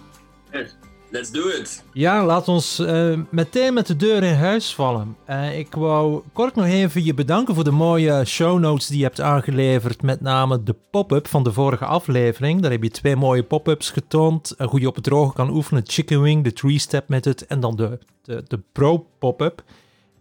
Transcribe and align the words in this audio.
Let's 1.11 1.31
do 1.31 1.47
it. 1.47 1.83
Ja, 1.93 2.25
laat 2.25 2.47
ons 2.47 2.79
uh, 2.79 3.19
meteen 3.29 3.73
met 3.73 3.87
de 3.87 3.95
deur 3.95 4.23
in 4.23 4.33
huis 4.33 4.75
vallen. 4.75 5.17
Uh, 5.29 5.57
ik 5.57 5.75
wou 5.75 6.21
kort 6.33 6.55
nog 6.55 6.65
even 6.65 7.03
je 7.03 7.13
bedanken 7.13 7.55
voor 7.55 7.63
de 7.63 7.71
mooie 7.71 8.25
show 8.25 8.59
notes 8.59 8.87
die 8.87 8.97
je 8.97 9.03
hebt 9.03 9.21
aangeleverd. 9.21 10.01
Met 10.01 10.21
name 10.21 10.63
de 10.63 10.75
pop-up 10.91 11.27
van 11.27 11.43
de 11.43 11.53
vorige 11.53 11.85
aflevering. 11.85 12.61
Daar 12.61 12.71
heb 12.71 12.83
je 12.83 12.89
twee 12.89 13.15
mooie 13.15 13.43
pop-ups 13.43 13.89
getoond. 13.89 14.55
Uh, 14.57 14.67
hoe 14.67 14.79
je 14.79 14.87
op 14.87 14.95
het 14.95 15.03
droge 15.03 15.33
kan 15.33 15.49
oefenen. 15.49 15.83
Chicken 15.85 16.21
Wing, 16.21 16.43
de 16.43 16.53
three-step 16.53 17.09
method 17.09 17.45
en 17.45 17.59
dan 17.59 17.75
de, 17.75 17.99
de, 18.21 18.43
de 18.47 18.59
pro 18.71 19.07
pop-up. 19.19 19.63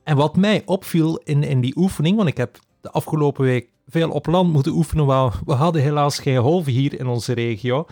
En 0.05 0.17
wat 0.17 0.37
mij 0.37 0.63
opviel 0.65 1.21
in, 1.25 1.43
in 1.43 1.61
die 1.61 1.77
oefening, 1.77 2.17
want 2.17 2.29
ik 2.29 2.37
heb 2.37 2.59
de 2.81 2.91
afgelopen 2.91 3.45
week 3.45 3.69
veel 3.89 4.11
op 4.11 4.27
land 4.27 4.53
moeten 4.53 4.73
oefenen. 4.73 5.07
Maar 5.07 5.33
we 5.47 5.53
hadden 5.53 5.83
helaas 5.83 6.19
geen 6.19 6.39
golven 6.39 6.73
hier 6.73 7.01
in 7.01 7.07
onze 7.07 7.33
regio. 7.33 7.87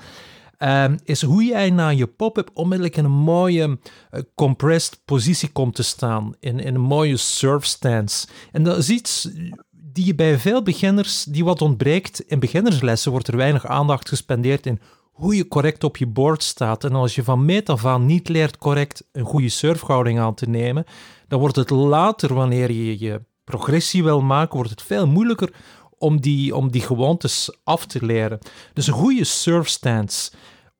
Ehm, 0.58 0.96
is 1.04 1.22
hoe 1.22 1.44
jij 1.44 1.70
na 1.70 1.88
je 1.88 2.06
pop-up 2.06 2.50
onmiddellijk 2.54 2.96
in 2.96 3.04
een 3.04 3.10
mooie 3.10 3.68
uh, 3.68 4.20
compressed 4.34 5.00
positie 5.04 5.48
komt 5.48 5.74
te 5.74 5.82
staan. 5.82 6.34
In, 6.40 6.60
in 6.60 6.74
een 6.74 6.80
mooie 6.80 7.16
surf 7.16 7.64
stance. 7.64 8.26
En 8.52 8.62
dat 8.62 8.78
is 8.78 8.90
iets 8.90 9.28
die 9.70 10.06
je 10.06 10.14
bij 10.14 10.38
veel 10.38 10.62
beginners, 10.62 11.24
die 11.24 11.44
wat 11.44 11.62
ontbreekt. 11.62 12.20
In 12.20 12.38
beginnerslessen 12.38 13.10
wordt 13.10 13.28
er 13.28 13.36
weinig 13.36 13.66
aandacht 13.66 14.08
gespendeerd 14.08 14.66
in 14.66 14.80
hoe 15.12 15.36
je 15.36 15.48
correct 15.48 15.84
op 15.84 15.96
je 15.96 16.06
board 16.06 16.42
staat. 16.42 16.84
En 16.84 16.92
als 16.92 17.14
je 17.14 17.24
van 17.24 17.44
meet 17.44 17.68
af 17.68 17.86
aan 17.86 18.06
niet 18.06 18.28
leert 18.28 18.58
correct 18.58 19.08
een 19.12 19.24
goede 19.24 19.48
surfhouding 19.48 20.18
aan 20.18 20.34
te 20.34 20.48
nemen, 20.48 20.84
dan 21.28 21.40
wordt 21.40 21.56
het 21.56 21.70
later, 21.70 22.34
wanneer 22.34 22.72
je 22.72 22.98
je 22.98 23.20
progressie 23.44 24.04
wil 24.04 24.20
maken, 24.20 24.56
wordt 24.56 24.70
het 24.70 24.82
veel 24.82 25.06
moeilijker 25.06 25.52
om 25.98 26.20
die, 26.20 26.56
om 26.56 26.70
die 26.70 26.80
gewoontes 26.80 27.50
af 27.64 27.86
te 27.86 28.04
leren. 28.04 28.38
Dus 28.72 28.86
een 28.86 28.92
goede 28.92 29.24
surf 29.24 29.68
stance. 29.68 30.30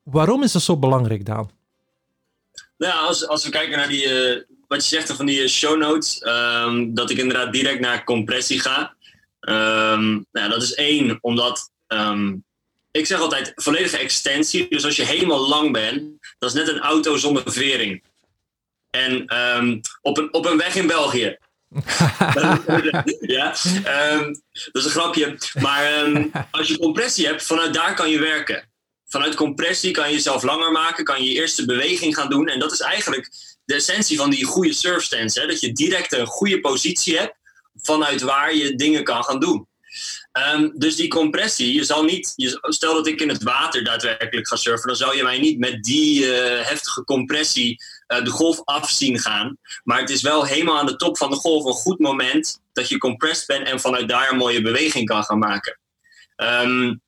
Waarom 0.03 0.43
is 0.43 0.53
dat 0.53 0.62
zo 0.62 0.77
belangrijk, 0.77 1.25
Daan? 1.25 1.51
Nou 2.79 3.06
als, 3.06 3.27
als 3.27 3.45
we 3.45 3.51
kijken 3.51 3.77
naar 3.77 3.89
die, 3.89 4.05
uh, 4.05 4.43
wat 4.69 4.89
je 4.89 4.97
zegt 4.97 5.12
van 5.12 5.27
die 5.27 5.43
eh, 5.43 5.49
show 5.49 5.78
notes, 5.78 6.23
um, 6.27 6.95
dat 6.95 7.11
ik 7.11 7.19
inderdaad 7.19 7.53
direct 7.53 7.81
naar 7.81 8.05
compressie 8.05 8.61
ga. 8.61 8.97
Um, 9.41 10.27
nou, 10.33 10.49
dat 10.49 10.62
is 10.62 10.75
één, 10.75 11.19
omdat 11.21 11.71
um, 11.87 12.45
ik 12.91 13.07
zeg 13.07 13.21
altijd 13.21 13.53
volledige 13.55 13.99
extensie. 13.99 14.69
Dus 14.69 14.84
als 14.84 14.97
je 14.97 15.05
helemaal 15.05 15.49
lang 15.49 15.73
bent, 15.73 16.03
dat 16.39 16.51
is 16.51 16.57
net 16.57 16.69
een 16.69 16.81
auto 16.81 17.17
zonder 17.17 17.53
vering. 17.53 18.03
En 18.91 19.23
op, 20.03 20.19
een, 20.19 20.33
op 20.33 20.47
een 20.47 20.57
weg 20.57 20.75
in 20.75 20.87
België, 20.87 21.39
ja, 23.21 23.55
um, 24.12 24.43
dat 24.53 24.83
is 24.83 24.84
een 24.84 24.91
grapje. 24.91 25.39
Maar 25.61 26.03
um, 26.03 26.31
als 26.51 26.69
je 26.69 26.79
compressie 26.79 27.27
hebt, 27.27 27.43
vanuit 27.43 27.75
daar 27.75 27.95
kan 27.95 28.11
je 28.11 28.19
werken. 28.19 28.69
Vanuit 29.06 29.34
compressie 29.34 29.91
kan 29.91 30.09
je 30.09 30.15
jezelf 30.15 30.43
langer 30.43 30.73
maken, 30.73 31.05
kan 31.05 31.23
je 31.23 31.31
je 31.31 31.41
eerste 31.41 31.65
beweging 31.65 32.15
gaan 32.15 32.28
doen. 32.28 32.49
En 32.49 32.59
dat 32.59 32.73
is 32.73 32.81
eigenlijk 32.81 33.31
de 33.65 33.75
essentie 33.75 34.17
van 34.17 34.31
die 34.31 34.45
goede 34.45 34.73
surfstance. 34.73 35.41
Hè? 35.41 35.47
Dat 35.47 35.61
je 35.61 35.73
direct 35.73 36.12
een 36.12 36.27
goede 36.27 36.61
positie 36.61 37.19
hebt 37.19 37.34
vanuit 37.83 38.21
waar 38.21 38.55
je 38.55 38.75
dingen 38.75 39.05
kan 39.05 39.25
gaan 39.25 39.41
doen. 39.41 39.67
Um, 40.55 40.73
dus 40.75 40.97
die 40.97 41.09
compressie, 41.09 41.75
je 41.75 41.84
zal 41.84 42.05
niet, 42.05 42.34
stel 42.61 42.95
dat 42.95 43.07
ik 43.07 43.21
in 43.21 43.28
het 43.28 43.43
water 43.43 43.84
daadwerkelijk 43.84 44.49
ga 44.49 44.57
surfen, 44.57 44.87
dan 44.87 44.97
zou 44.97 45.17
je 45.17 45.23
mij 45.23 45.39
niet 45.39 45.59
met 45.59 45.83
die 45.83 46.23
uh, 46.23 46.31
heftige 46.67 47.05
compressie 47.05 47.83
de 48.09 48.31
golf 48.31 48.61
af 48.65 48.91
zien 48.91 49.19
gaan. 49.19 49.59
Maar 49.85 50.01
het 50.01 50.11
is 50.11 50.23
wel 50.23 50.45
helemaal 50.45 50.79
aan 50.79 50.87
de 50.87 50.97
top 50.97 51.17
van 51.17 51.31
de 51.31 51.37
golf 51.37 51.65
een 51.65 51.73
goed 51.73 51.99
moment 51.99 52.61
dat 52.73 52.89
je 52.89 52.99
compressed 52.99 53.47
bent 53.47 53.69
en 53.69 53.81
vanuit 53.81 54.09
daar 54.09 54.31
een 54.31 54.37
mooie 54.37 54.63
beweging 54.63 55.09
kan 55.09 55.25
gaan 55.25 55.39
maken. 55.39 55.79
Um, 56.37 57.01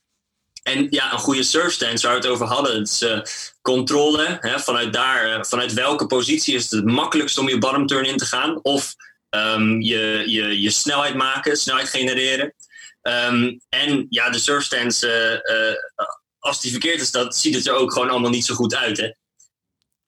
en 0.62 0.86
ja, 0.90 1.12
een 1.12 1.18
goede 1.18 1.42
surfstance 1.42 2.06
waar 2.06 2.16
we 2.16 2.22
het 2.22 2.30
over 2.30 2.46
hadden, 2.46 2.78
het 2.78 2.88
is 2.88 3.02
uh, 3.02 3.20
controle. 3.62 4.38
Hè, 4.40 4.58
vanuit 4.58 4.92
daar, 4.92 5.46
vanuit 5.46 5.72
welke 5.72 6.06
positie 6.06 6.54
is 6.54 6.70
het 6.70 6.84
makkelijkst 6.84 7.38
om 7.38 7.48
je 7.48 7.58
bottom 7.58 7.86
turn 7.86 8.04
in 8.04 8.16
te 8.16 8.26
gaan? 8.26 8.58
Of 8.62 8.94
um, 9.30 9.80
je, 9.80 10.24
je, 10.26 10.60
je 10.60 10.70
snelheid 10.70 11.14
maken, 11.14 11.56
snelheid 11.56 11.88
genereren. 11.88 12.54
Um, 13.02 13.60
en 13.68 14.06
ja, 14.08 14.30
de 14.30 14.38
surfstance, 14.38 15.06
uh, 15.06 15.56
uh, 15.56 15.74
als 16.38 16.60
die 16.60 16.70
verkeerd 16.70 17.00
is, 17.00 17.10
dat 17.10 17.36
ziet 17.36 17.54
het 17.54 17.66
er 17.66 17.74
ook 17.74 17.92
gewoon 17.92 18.10
allemaal 18.10 18.30
niet 18.30 18.44
zo 18.44 18.54
goed 18.54 18.74
uit. 18.74 18.96
Hè? 18.96 19.10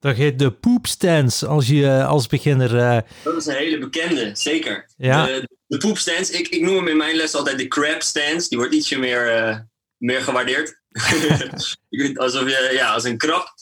Dat 0.03 0.17
heet 0.17 0.39
de 0.39 0.51
poopstance 0.51 1.47
als 1.47 1.67
je 1.67 2.05
als 2.05 2.27
beginner. 2.27 2.75
Uh... 2.75 2.99
Dat 3.25 3.37
is 3.37 3.47
een 3.47 3.55
hele 3.55 3.79
bekende, 3.79 4.31
zeker. 4.35 4.89
Ja. 4.97 5.27
De, 5.27 5.49
de 5.67 6.29
ik, 6.33 6.49
ik 6.49 6.61
noem 6.61 6.77
hem 6.77 6.89
in 6.89 6.97
mijn 6.97 7.17
les 7.17 7.35
altijd 7.35 7.59
de 7.59 7.69
crab 7.69 8.03
stance. 8.03 8.49
Die 8.49 8.59
wordt 8.59 8.75
ietsje 8.75 8.99
meer, 8.99 9.67
meer 9.97 10.21
gewaardeerd. 10.21 10.81
Alsof 12.15 12.49
je, 12.49 12.71
ja, 12.73 12.93
als 12.93 13.05
een 13.05 13.19
krab. 13.19 13.55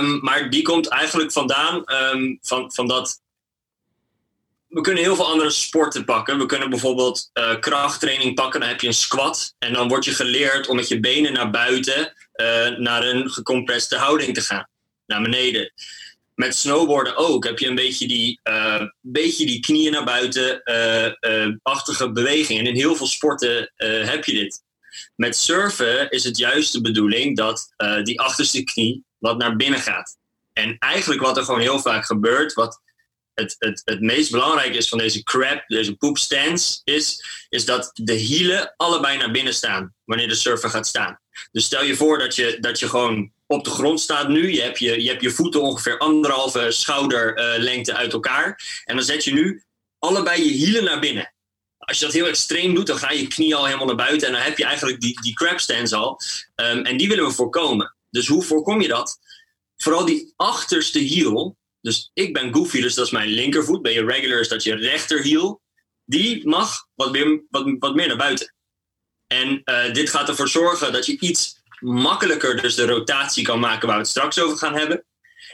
Um, 0.00 0.20
maar 0.20 0.50
die 0.50 0.62
komt 0.62 0.88
eigenlijk 0.88 1.32
vandaan 1.32 1.84
um, 2.14 2.38
van, 2.42 2.72
van 2.72 2.86
dat 2.86 3.20
we 4.68 4.80
kunnen 4.80 5.02
heel 5.02 5.16
veel 5.16 5.30
andere 5.30 5.50
sporten 5.50 6.04
pakken. 6.04 6.38
We 6.38 6.46
kunnen 6.46 6.70
bijvoorbeeld 6.70 7.30
uh, 7.34 7.58
krachttraining 7.60 8.34
pakken. 8.34 8.60
Dan 8.60 8.68
heb 8.68 8.80
je 8.80 8.86
een 8.86 8.94
squat. 8.94 9.54
En 9.58 9.72
dan 9.72 9.88
word 9.88 10.04
je 10.04 10.14
geleerd 10.14 10.68
om 10.68 10.76
met 10.76 10.88
je 10.88 11.00
benen 11.00 11.32
naar 11.32 11.50
buiten 11.50 12.14
naar 12.78 13.02
een 13.02 13.30
gecompreste 13.30 13.96
houding 13.96 14.34
te 14.34 14.40
gaan. 14.40 14.70
Naar 15.06 15.22
beneden. 15.22 15.72
Met 16.34 16.56
snowboarden 16.56 17.16
ook 17.16 17.44
heb 17.44 17.58
je 17.58 17.66
een 17.66 17.74
beetje 17.74 18.08
die, 18.08 18.40
uh, 18.44 18.82
beetje 19.00 19.46
die 19.46 19.60
knieën 19.60 19.92
naar 19.92 20.04
buiten 20.04 20.62
achtige 21.62 22.12
beweging. 22.12 22.58
En 22.58 22.66
in 22.66 22.74
heel 22.74 22.96
veel 22.96 23.06
sporten 23.06 23.72
heb 23.76 24.24
je 24.24 24.32
dit. 24.32 24.62
Met 25.16 25.36
surfen 25.36 26.10
is 26.10 26.24
het 26.24 26.36
juist 26.36 26.72
de 26.72 26.80
bedoeling 26.80 27.36
dat 27.36 27.74
die 28.02 28.20
achterste 28.20 28.64
knie 28.64 29.04
wat 29.18 29.38
naar 29.38 29.56
binnen 29.56 29.80
gaat. 29.80 30.16
En 30.52 30.76
eigenlijk 30.78 31.20
wat 31.20 31.36
er 31.36 31.44
gewoon 31.44 31.60
heel 31.60 31.78
vaak 31.78 32.04
gebeurt, 32.04 32.52
wat 32.52 32.80
het, 33.34 33.56
het, 33.58 33.82
het 33.84 34.00
meest 34.00 34.30
belangrijke 34.30 34.76
is 34.76 34.88
van 34.88 34.98
deze 34.98 35.22
crab, 35.22 35.64
deze 35.66 35.96
poop 35.96 36.18
stance, 36.18 36.80
is, 36.84 37.24
is 37.48 37.64
dat 37.64 37.90
de 37.94 38.12
hielen 38.12 38.74
allebei 38.76 39.16
naar 39.16 39.30
binnen 39.30 39.54
staan 39.54 39.94
wanneer 40.04 40.28
de 40.28 40.34
surfer 40.34 40.70
gaat 40.70 40.86
staan. 40.86 41.20
Dus 41.52 41.64
stel 41.64 41.84
je 41.84 41.96
voor 41.96 42.18
dat 42.18 42.34
je, 42.34 42.56
dat 42.60 42.78
je 42.78 42.88
gewoon 42.88 43.32
op 43.52 43.64
de 43.64 43.70
grond 43.70 44.00
staat 44.00 44.28
nu. 44.28 44.52
Je 44.52 44.62
hebt 44.62 44.78
je, 44.78 45.02
je, 45.02 45.08
hebt 45.08 45.22
je 45.22 45.30
voeten 45.30 45.62
ongeveer 45.62 45.98
anderhalve 45.98 46.70
schouderlengte 46.70 47.90
uh, 47.90 47.96
uit 47.96 48.12
elkaar. 48.12 48.82
En 48.84 48.96
dan 48.96 49.04
zet 49.04 49.24
je 49.24 49.32
nu 49.32 49.62
allebei 49.98 50.44
je 50.44 50.50
hielen 50.50 50.84
naar 50.84 51.00
binnen. 51.00 51.32
Als 51.78 51.98
je 51.98 52.04
dat 52.04 52.14
heel 52.14 52.26
extreem 52.26 52.74
doet, 52.74 52.86
dan 52.86 52.98
ga 52.98 53.10
je 53.10 53.26
knie 53.26 53.54
al 53.54 53.64
helemaal 53.64 53.86
naar 53.86 53.96
buiten. 53.96 54.26
En 54.28 54.34
dan 54.34 54.42
heb 54.42 54.58
je 54.58 54.64
eigenlijk 54.64 55.00
die, 55.00 55.20
die 55.22 55.34
crab 55.34 55.60
stance 55.60 55.96
al. 55.96 56.20
Um, 56.56 56.84
en 56.84 56.96
die 56.96 57.08
willen 57.08 57.24
we 57.24 57.30
voorkomen. 57.30 57.94
Dus 58.10 58.26
hoe 58.26 58.42
voorkom 58.42 58.80
je 58.80 58.88
dat? 58.88 59.18
Vooral 59.76 60.04
die 60.04 60.32
achterste 60.36 60.98
hiel, 60.98 61.56
dus 61.80 62.10
ik 62.14 62.32
ben 62.32 62.54
goofy, 62.54 62.80
dus 62.80 62.94
dat 62.94 63.06
is 63.06 63.12
mijn 63.12 63.28
linkervoet. 63.28 63.82
Ben 63.82 63.92
je 63.92 64.04
regular, 64.04 64.40
is 64.40 64.48
dat 64.48 64.62
je 64.62 64.74
rechterhiel. 64.74 65.60
Die 66.04 66.48
mag 66.48 66.86
wat 66.94 67.12
meer, 67.12 67.42
wat, 67.50 67.76
wat 67.78 67.94
meer 67.94 68.06
naar 68.08 68.16
buiten. 68.16 68.54
En 69.26 69.62
uh, 69.64 69.92
dit 69.92 70.10
gaat 70.10 70.28
ervoor 70.28 70.48
zorgen 70.48 70.92
dat 70.92 71.06
je 71.06 71.18
iets 71.18 71.61
makkelijker 71.82 72.62
dus 72.62 72.74
de 72.74 72.86
rotatie 72.86 73.44
kan 73.44 73.60
maken 73.60 73.86
waar 73.86 73.96
we 73.96 74.02
het 74.02 74.10
straks 74.10 74.40
over 74.40 74.58
gaan 74.58 74.74
hebben. 74.74 75.04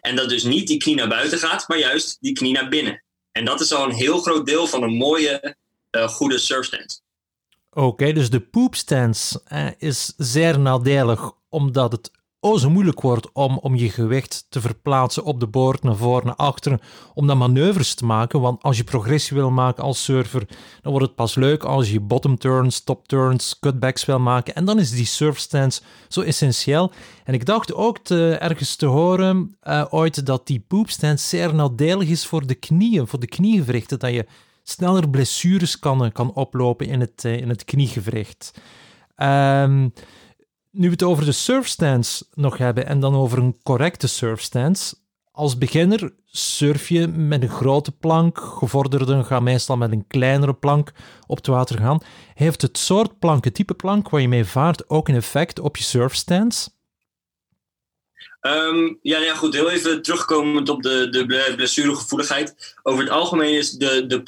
En 0.01 0.17
dat 0.17 0.29
dus 0.29 0.43
niet 0.43 0.67
die 0.67 0.79
knie 0.79 0.95
naar 0.95 1.09
buiten 1.09 1.39
gaat, 1.39 1.69
maar 1.69 1.79
juist 1.79 2.17
die 2.21 2.33
knie 2.33 2.53
naar 2.53 2.69
binnen. 2.69 3.03
En 3.33 3.45
dat 3.45 3.61
is 3.61 3.73
al 3.73 3.85
een 3.85 3.95
heel 3.95 4.19
groot 4.19 4.47
deel 4.47 4.67
van 4.67 4.83
een 4.83 4.97
mooie, 4.97 5.57
uh, 5.91 6.09
goede 6.09 6.39
surfstance. 6.39 7.01
Oké, 7.71 8.13
dus 8.13 8.31
de 8.31 8.41
poopstance 8.41 9.41
eh, 9.45 9.67
is 9.79 10.15
zeer 10.17 10.59
nadelig 10.59 11.33
omdat 11.49 11.93
het 11.93 12.11
oh 12.41 12.59
zo 12.59 12.71
moeilijk 12.71 13.01
wordt 13.01 13.33
om, 13.33 13.59
om 13.59 13.75
je 13.75 13.91
gewicht 13.91 14.47
te 14.49 14.61
verplaatsen 14.61 15.25
op 15.25 15.41
de 15.41 15.47
boord, 15.47 15.83
naar 15.83 15.97
voren, 15.97 16.27
naar 16.27 16.35
achteren, 16.35 16.81
om 17.15 17.27
dan 17.27 17.39
manoeuvres 17.39 17.95
te 17.95 18.05
maken. 18.05 18.41
Want 18.41 18.63
als 18.63 18.77
je 18.77 18.85
progressie 18.85 19.37
wil 19.37 19.51
maken 19.51 19.83
als 19.83 20.05
surfer, 20.05 20.47
dan 20.81 20.93
wordt 20.93 21.07
het 21.07 21.15
pas 21.15 21.35
leuk 21.35 21.65
als 21.65 21.91
je 21.91 22.01
bottom 22.01 22.39
turns, 22.39 22.85
top 22.85 23.09
turns, 23.09 23.59
cutbacks 23.59 24.05
wil 24.05 24.19
maken. 24.19 24.55
En 24.55 24.65
dan 24.65 24.79
is 24.79 24.91
die 24.91 25.07
surf 25.07 25.39
stance 25.39 25.81
zo 26.09 26.21
essentieel. 26.21 26.93
En 27.25 27.35
ik 27.35 27.45
dacht 27.45 27.75
ook 27.75 27.99
ergens 28.09 28.77
te 28.77 28.87
horen 28.87 29.57
uh, 29.63 29.85
ooit 29.91 30.27
dat 30.27 30.47
die 30.47 30.65
poop 30.69 30.91
stance 30.91 31.27
zeer 31.27 31.55
nadelig 31.55 32.09
is 32.09 32.27
voor 32.27 32.47
de 32.47 32.55
knieën, 32.55 33.07
voor 33.07 33.21
de 33.21 33.27
kniegewrichten, 33.27 33.99
dat 33.99 34.13
je 34.13 34.27
sneller 34.63 35.11
blessures 35.11 35.79
kan, 35.79 36.13
kan 36.13 36.33
oplopen 36.33 36.87
in 36.87 37.01
het, 37.01 37.25
uh, 37.25 37.37
in 37.37 37.49
het 37.49 37.65
kniegewricht. 37.65 38.61
Um, 39.17 39.93
nu 40.79 40.87
we 40.87 40.93
het 40.93 41.03
over 41.03 41.25
de 41.25 41.33
surfstance 41.33 42.25
nog 42.35 42.59
hebben 42.59 42.87
en 42.87 43.01
dan 43.01 43.15
over 43.15 43.39
een 43.39 43.57
correcte 43.63 44.07
surfstance. 44.07 44.97
Als 45.33 45.59
beginner 45.59 46.15
surf 46.25 46.89
je 46.89 47.09
met 47.09 47.43
een 47.43 47.49
grote 47.49 47.93
plank, 47.93 48.39
gevorderden 48.39 49.25
gaan 49.25 49.43
meestal 49.43 49.77
met 49.77 49.93
een 49.93 50.07
kleinere 50.07 50.55
plank 50.55 50.93
op 51.27 51.37
het 51.37 51.47
water 51.47 51.79
gaan. 51.79 52.01
Heeft 52.35 52.63
het 52.63 52.79
soort 52.79 53.19
plank, 53.19 53.45
het 53.45 53.55
type 53.55 53.75
plank 53.75 54.09
waar 54.09 54.21
je 54.21 54.29
mee 54.29 54.45
vaart, 54.45 54.91
ook 54.91 55.09
een 55.09 55.15
effect 55.15 55.61
op 55.61 55.77
je 55.77 55.85
surfstance? 55.85 56.71
Um, 58.41 58.99
ja, 59.03 59.19
ja, 59.19 59.35
goed. 59.35 59.55
Heel 59.55 59.71
even 59.71 60.03
terugkomend 60.03 60.69
op 60.69 60.83
de, 60.83 61.09
de 61.11 61.55
blessuregevoeligheid. 61.57 62.75
Over 62.83 63.03
het 63.03 63.13
algemeen 63.13 63.55
is 63.55 63.71
de, 63.71 64.07
de 64.07 64.23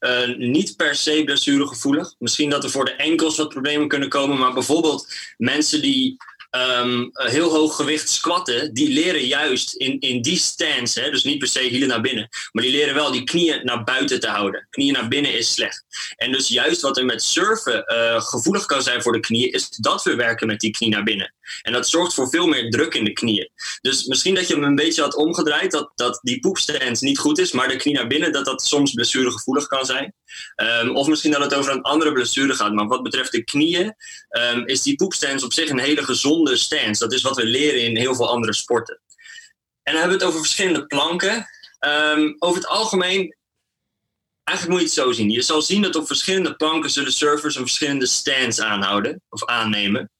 uh, 0.00 0.36
niet 0.36 0.76
per 0.76 0.94
se 0.94 1.22
blessuregevoelig. 1.24 2.14
Misschien 2.18 2.50
dat 2.50 2.64
er 2.64 2.70
voor 2.70 2.84
de 2.84 2.94
enkels 2.94 3.36
wat 3.36 3.48
problemen 3.48 3.88
kunnen 3.88 4.08
komen. 4.08 4.38
Maar 4.38 4.52
bijvoorbeeld 4.52 5.14
mensen 5.36 5.82
die 5.82 6.16
um, 6.50 7.10
heel 7.12 7.50
hoog 7.50 7.76
gewicht 7.76 8.08
squatten, 8.08 8.74
die 8.74 8.88
leren 8.88 9.26
juist 9.26 9.74
in, 9.74 10.00
in 10.00 10.22
die 10.22 10.38
stance, 10.38 11.00
hè, 11.00 11.10
dus 11.10 11.24
niet 11.24 11.38
per 11.38 11.48
se 11.48 11.60
hielen 11.60 11.88
naar 11.88 12.00
binnen, 12.00 12.28
maar 12.52 12.62
die 12.62 12.72
leren 12.72 12.94
wel 12.94 13.12
die 13.12 13.24
knieën 13.24 13.60
naar 13.64 13.84
buiten 13.84 14.20
te 14.20 14.28
houden. 14.28 14.66
Knieën 14.70 14.92
naar 14.92 15.08
binnen 15.08 15.34
is 15.34 15.52
slecht. 15.52 15.84
En 16.16 16.32
dus 16.32 16.48
juist 16.48 16.80
wat 16.80 16.96
er 16.96 17.04
met 17.04 17.22
surfen 17.22 17.84
uh, 17.86 18.20
gevoelig 18.20 18.66
kan 18.66 18.82
zijn 18.82 19.02
voor 19.02 19.12
de 19.12 19.20
knieën, 19.20 19.52
is 19.52 19.68
dat 19.68 20.02
we 20.02 20.14
werken 20.14 20.46
met 20.46 20.60
die 20.60 20.70
knie 20.70 20.90
naar 20.90 21.02
binnen. 21.02 21.34
En 21.62 21.72
dat 21.72 21.88
zorgt 21.88 22.14
voor 22.14 22.28
veel 22.28 22.46
meer 22.46 22.70
druk 22.70 22.94
in 22.94 23.04
de 23.04 23.12
knieën. 23.12 23.50
Dus 23.80 24.04
misschien 24.04 24.34
dat 24.34 24.48
je 24.48 24.54
hem 24.54 24.62
een 24.62 24.74
beetje 24.74 25.02
had 25.02 25.14
omgedraaid, 25.14 25.70
dat, 25.70 25.92
dat 25.94 26.18
die 26.22 26.40
poepstand 26.40 27.00
niet 27.00 27.18
goed 27.18 27.38
is, 27.38 27.52
maar 27.52 27.68
de 27.68 27.76
knie 27.76 27.94
naar 27.94 28.06
binnen, 28.06 28.32
dat 28.32 28.44
dat 28.44 28.62
soms 28.62 28.92
blessuregevoelig 28.92 29.66
kan 29.66 29.84
zijn. 29.84 30.14
Um, 30.82 30.96
of 30.96 31.06
misschien 31.06 31.30
dat 31.30 31.42
het 31.42 31.54
over 31.54 31.72
een 31.72 31.82
andere 31.82 32.12
blessure 32.12 32.54
gaat. 32.54 32.72
Maar 32.72 32.86
wat 32.86 33.02
betreft 33.02 33.32
de 33.32 33.44
knieën, 33.44 33.94
um, 34.28 34.66
is 34.66 34.82
die 34.82 34.96
poepstance 34.96 35.44
op 35.44 35.52
zich 35.52 35.70
een 35.70 35.78
hele 35.78 36.04
gezonde 36.04 36.56
stance. 36.56 37.02
Dat 37.04 37.12
is 37.12 37.22
wat 37.22 37.36
we 37.36 37.44
leren 37.44 37.82
in 37.82 37.96
heel 37.96 38.14
veel 38.14 38.28
andere 38.28 38.54
sporten. 38.54 39.00
En 39.82 39.92
dan 39.92 40.00
hebben 40.00 40.18
we 40.18 40.24
het 40.24 40.32
over 40.32 40.46
verschillende 40.46 40.86
planken. 40.86 41.46
Um, 41.80 42.36
over 42.38 42.60
het 42.60 42.68
algemeen 42.68 43.36
eigenlijk 44.46 44.80
moet 44.80 44.90
je 44.90 45.00
het 45.00 45.06
zo 45.06 45.12
zien. 45.12 45.30
Je 45.30 45.42
zal 45.42 45.62
zien 45.62 45.82
dat 45.82 45.96
op 45.96 46.06
verschillende 46.06 46.56
planken 46.56 46.90
zullen 46.90 47.12
surfers 47.12 47.54
een 47.54 47.62
verschillende 47.62 48.06
stance 48.06 48.64
aanhouden 48.64 49.22
of 49.28 49.44
aannemen. 49.44 50.10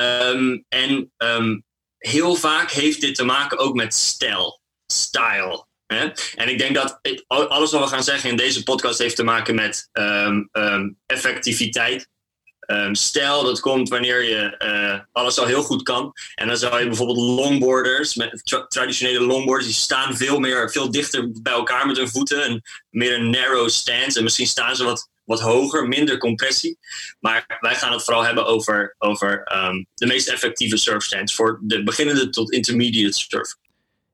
Um, 0.00 0.64
en 0.68 1.12
um, 1.16 1.64
heel 1.98 2.34
vaak 2.34 2.70
heeft 2.70 3.00
dit 3.00 3.14
te 3.14 3.24
maken 3.24 3.58
ook 3.58 3.74
met 3.74 3.94
stijl, 3.94 4.60
style. 4.86 5.66
Hè? 5.86 6.10
En 6.34 6.48
ik 6.48 6.58
denk 6.58 6.74
dat 6.74 7.00
alles 7.28 7.70
wat 7.70 7.80
we 7.80 7.86
gaan 7.86 8.04
zeggen 8.04 8.30
in 8.30 8.36
deze 8.36 8.62
podcast 8.62 8.98
heeft 8.98 9.16
te 9.16 9.24
maken 9.24 9.54
met 9.54 9.88
um, 9.92 10.98
effectiviteit. 11.06 12.08
stijl, 12.92 13.42
dat 13.42 13.60
komt 13.60 13.88
wanneer 13.88 14.22
je 14.22 14.54
uh, 14.58 15.00
alles 15.12 15.38
al 15.38 15.46
heel 15.46 15.62
goed 15.62 15.82
kan. 15.82 16.12
En 16.34 16.46
dan 16.46 16.56
zou 16.56 16.80
je 16.80 16.86
bijvoorbeeld 16.86 17.18
longboarders, 17.18 18.14
met 18.14 18.40
tra 18.44 18.66
traditionele 18.66 19.20
longboarders, 19.20 19.66
die 19.66 19.74
staan 19.74 20.16
veel, 20.16 20.38
meer, 20.38 20.70
veel 20.70 20.90
dichter 20.90 21.42
bij 21.42 21.52
elkaar 21.52 21.86
met 21.86 21.96
hun 21.96 22.08
voeten. 22.08 22.44
En 22.44 22.62
meer 22.90 23.14
een 23.14 23.30
narrow 23.30 23.68
stance. 23.68 24.18
En 24.18 24.24
misschien 24.24 24.46
staan 24.46 24.76
ze 24.76 24.84
wat 24.84 25.12
wat 25.24 25.40
hoger, 25.40 25.88
minder 25.88 26.18
compressie. 26.18 26.78
Maar 27.20 27.58
wij 27.60 27.74
gaan 27.74 27.92
het 27.92 28.04
vooral 28.04 28.24
hebben 28.24 28.46
over, 28.46 28.94
over 28.98 29.52
um, 29.68 29.86
de 29.94 30.06
meest 30.06 30.28
effectieve 30.28 30.76
surfstands 30.76 31.34
voor 31.34 31.60
de 31.62 31.82
beginnende 31.82 32.28
tot 32.28 32.52
intermediate 32.52 33.18
surf. 33.18 33.56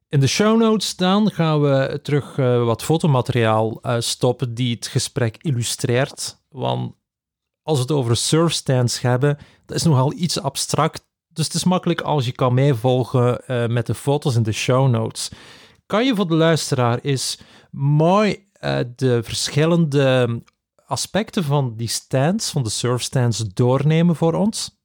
In 0.09 0.21
de 0.21 0.27
show 0.27 0.59
notes 0.59 0.89
staan 0.89 1.31
gaan 1.31 1.61
we 1.61 1.99
terug 2.03 2.37
uh, 2.37 2.65
wat 2.65 2.85
fotomateriaal 2.85 3.79
uh, 3.83 3.97
stoppen 3.99 4.55
die 4.55 4.75
het 4.75 4.87
gesprek 4.87 5.37
illustreert. 5.41 6.41
Want 6.49 6.95
als 7.62 7.77
we 7.77 7.83
het 7.83 7.93
over 7.93 8.17
surfstands 8.17 9.01
hebben, 9.01 9.39
dat 9.67 9.77
is 9.77 9.83
nogal 9.83 10.12
iets 10.12 10.41
abstract. 10.41 11.09
Dus 11.29 11.45
het 11.45 11.55
is 11.55 11.65
makkelijk 11.65 12.01
als 12.01 12.25
je 12.25 12.33
kan 12.33 12.55
meevolgen 12.55 13.43
uh, 13.47 13.67
met 13.67 13.87
de 13.87 13.95
foto's 13.95 14.35
in 14.35 14.43
de 14.43 14.53
show 14.53 14.91
notes. 14.91 15.31
Kan 15.87 16.05
je 16.05 16.15
voor 16.15 16.29
de 16.29 16.35
luisteraar 16.35 16.99
eens 16.99 17.39
mooi 17.71 18.49
de 18.97 19.21
verschillende 19.23 20.43
aspecten 20.90 21.44
van 21.44 21.76
die 21.76 21.88
stands, 21.88 22.50
van 22.50 22.62
de 22.62 22.70
surf 22.70 23.02
stands, 23.02 23.38
doornemen 23.38 24.16
voor 24.16 24.34
ons? 24.34 24.78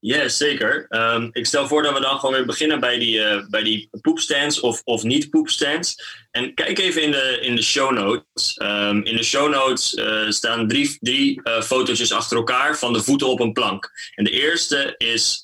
Ja, 0.00 0.28
zeker. 0.28 0.86
Um, 0.88 1.30
ik 1.32 1.46
stel 1.46 1.68
voor 1.68 1.82
dat 1.82 1.94
we 1.94 2.00
dan 2.00 2.18
gewoon 2.18 2.34
weer 2.34 2.46
beginnen 2.46 2.80
bij 2.80 2.98
die, 2.98 3.18
uh, 3.18 3.48
bij 3.48 3.62
die 3.62 3.88
poepstands 4.00 4.60
of, 4.60 4.80
of 4.84 5.02
niet 5.02 5.30
poepstands. 5.30 6.02
En 6.30 6.54
kijk 6.54 6.78
even 6.78 7.02
in 7.02 7.10
de, 7.10 7.38
in 7.40 7.56
de 7.56 7.62
show 7.62 7.92
notes. 7.92 8.60
Um, 8.62 9.04
in 9.04 9.16
de 9.16 9.22
show 9.22 9.50
notes 9.50 9.94
uh, 9.94 10.30
staan 10.30 10.68
drie, 10.68 10.96
drie 11.00 11.40
uh, 11.44 12.10
achter 12.10 12.36
elkaar 12.36 12.78
van 12.78 12.92
de 12.92 13.02
voeten 13.02 13.28
op 13.28 13.40
een 13.40 13.52
plank. 13.52 13.90
En 14.14 14.24
de 14.24 14.30
eerste 14.30 14.94
is, 14.96 15.42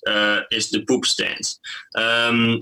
is 0.48 0.68
de 0.68 0.84
poepstand. 0.84 1.58
Um, 1.98 2.58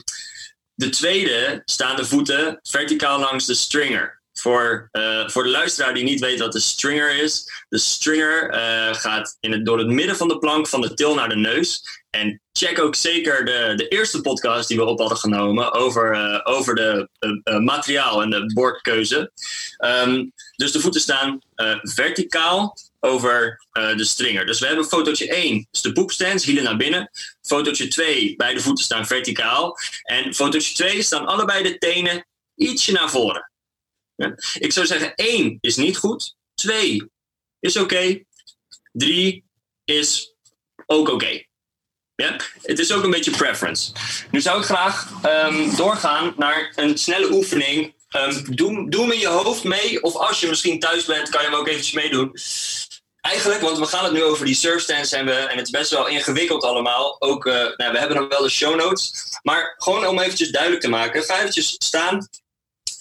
de 0.74 0.88
tweede 0.88 1.62
staan 1.64 1.96
de 1.96 2.04
voeten 2.04 2.58
verticaal 2.62 3.18
langs 3.18 3.46
de 3.46 3.54
stringer. 3.54 4.21
Voor, 4.32 4.88
uh, 4.92 5.28
voor 5.28 5.42
de 5.42 5.48
luisteraar 5.48 5.94
die 5.94 6.02
niet 6.02 6.20
weet 6.20 6.38
wat 6.38 6.52
de 6.52 6.60
stringer 6.60 7.16
is. 7.16 7.64
De 7.68 7.78
stringer 7.78 8.54
uh, 8.54 8.94
gaat 8.94 9.36
in 9.40 9.52
het, 9.52 9.64
door 9.64 9.78
het 9.78 9.88
midden 9.88 10.16
van 10.16 10.28
de 10.28 10.38
plank 10.38 10.68
van 10.68 10.80
de 10.80 10.94
til 10.94 11.14
naar 11.14 11.28
de 11.28 11.36
neus. 11.36 11.82
En 12.10 12.40
check 12.52 12.78
ook 12.78 12.94
zeker 12.94 13.44
de, 13.44 13.72
de 13.76 13.88
eerste 13.88 14.20
podcast 14.20 14.68
die 14.68 14.76
we 14.76 14.84
op 14.84 14.98
hadden 14.98 15.18
genomen 15.18 15.72
over, 15.72 16.14
uh, 16.14 16.40
over 16.42 16.74
de 16.74 17.08
materiaal 17.62 18.22
en 18.22 18.30
de 18.30 18.52
bordkeuze. 18.54 19.32
Um, 19.78 20.32
dus 20.56 20.72
de 20.72 20.80
voeten 20.80 21.00
staan 21.00 21.38
verticaal 21.82 22.76
over 23.00 23.66
de 23.72 24.04
stringer. 24.04 24.46
Dus 24.46 24.60
we 24.60 24.66
hebben 24.66 24.84
fotootje 24.84 25.28
1, 25.28 25.68
dus 25.70 25.80
de 25.80 25.92
poepstands, 25.92 26.44
hielen 26.44 26.64
naar 26.64 26.76
binnen. 26.76 27.10
Fotootje 27.42 27.88
2, 27.88 28.36
beide 28.36 28.60
voeten 28.60 28.84
staan 28.84 29.06
verticaal. 29.06 29.78
En 30.02 30.34
fotootje 30.34 30.74
2 30.74 31.02
staan 31.02 31.26
allebei 31.26 31.62
de 31.62 31.78
tenen 31.78 32.26
ietsje 32.54 32.92
naar 32.92 33.10
voren. 33.10 33.51
Ik 34.54 34.72
zou 34.72 34.86
zeggen, 34.86 35.14
één 35.14 35.58
is 35.60 35.76
niet 35.76 35.96
goed. 35.96 36.34
Twee 36.54 37.10
is 37.60 37.76
oké. 37.76 38.22
Drie 38.92 39.44
is 39.84 40.34
ook 40.86 41.08
oké. 41.08 41.42
Ja? 42.14 42.36
Het 42.62 42.78
is 42.78 42.92
ook 42.92 43.04
een 43.04 43.10
beetje 43.10 43.30
preference. 43.30 43.92
Nu 44.30 44.40
zou 44.40 44.58
ik 44.58 44.64
graag 44.64 45.10
um, 45.24 45.76
doorgaan 45.76 46.34
naar 46.36 46.72
een 46.76 46.98
snelle 46.98 47.32
oefening. 47.32 47.94
Um, 48.16 48.54
doe, 48.54 48.90
doe 48.90 49.14
in 49.14 49.20
je 49.20 49.26
hoofd 49.26 49.64
mee. 49.64 50.02
Of 50.02 50.14
als 50.14 50.40
je 50.40 50.48
misschien 50.48 50.80
thuis 50.80 51.04
bent, 51.04 51.28
kan 51.28 51.42
je 51.42 51.48
hem 51.48 51.56
ook 51.56 51.68
eventjes 51.68 51.94
meedoen. 51.94 52.32
Eigenlijk, 53.20 53.60
want 53.60 53.78
we 53.78 53.86
gaan 53.86 54.04
het 54.04 54.12
nu 54.12 54.22
over 54.22 54.46
die 54.46 54.54
surfstands 54.54 55.10
hebben. 55.10 55.50
En 55.50 55.56
het 55.56 55.66
is 55.66 55.70
best 55.70 55.90
wel 55.90 56.06
ingewikkeld 56.06 56.62
allemaal. 56.62 57.16
Ook, 57.20 57.46
uh, 57.46 57.54
nou, 57.54 57.92
we 57.92 57.98
hebben 57.98 58.16
dan 58.16 58.28
wel 58.28 58.42
de 58.42 58.48
show 58.48 58.76
notes. 58.76 59.12
Maar 59.42 59.74
gewoon 59.76 60.06
om 60.06 60.18
eventjes 60.18 60.50
duidelijk 60.50 60.82
te 60.82 60.88
maken. 60.88 61.22
Ga 61.22 61.38
eventjes 61.38 61.74
staan 61.78 62.28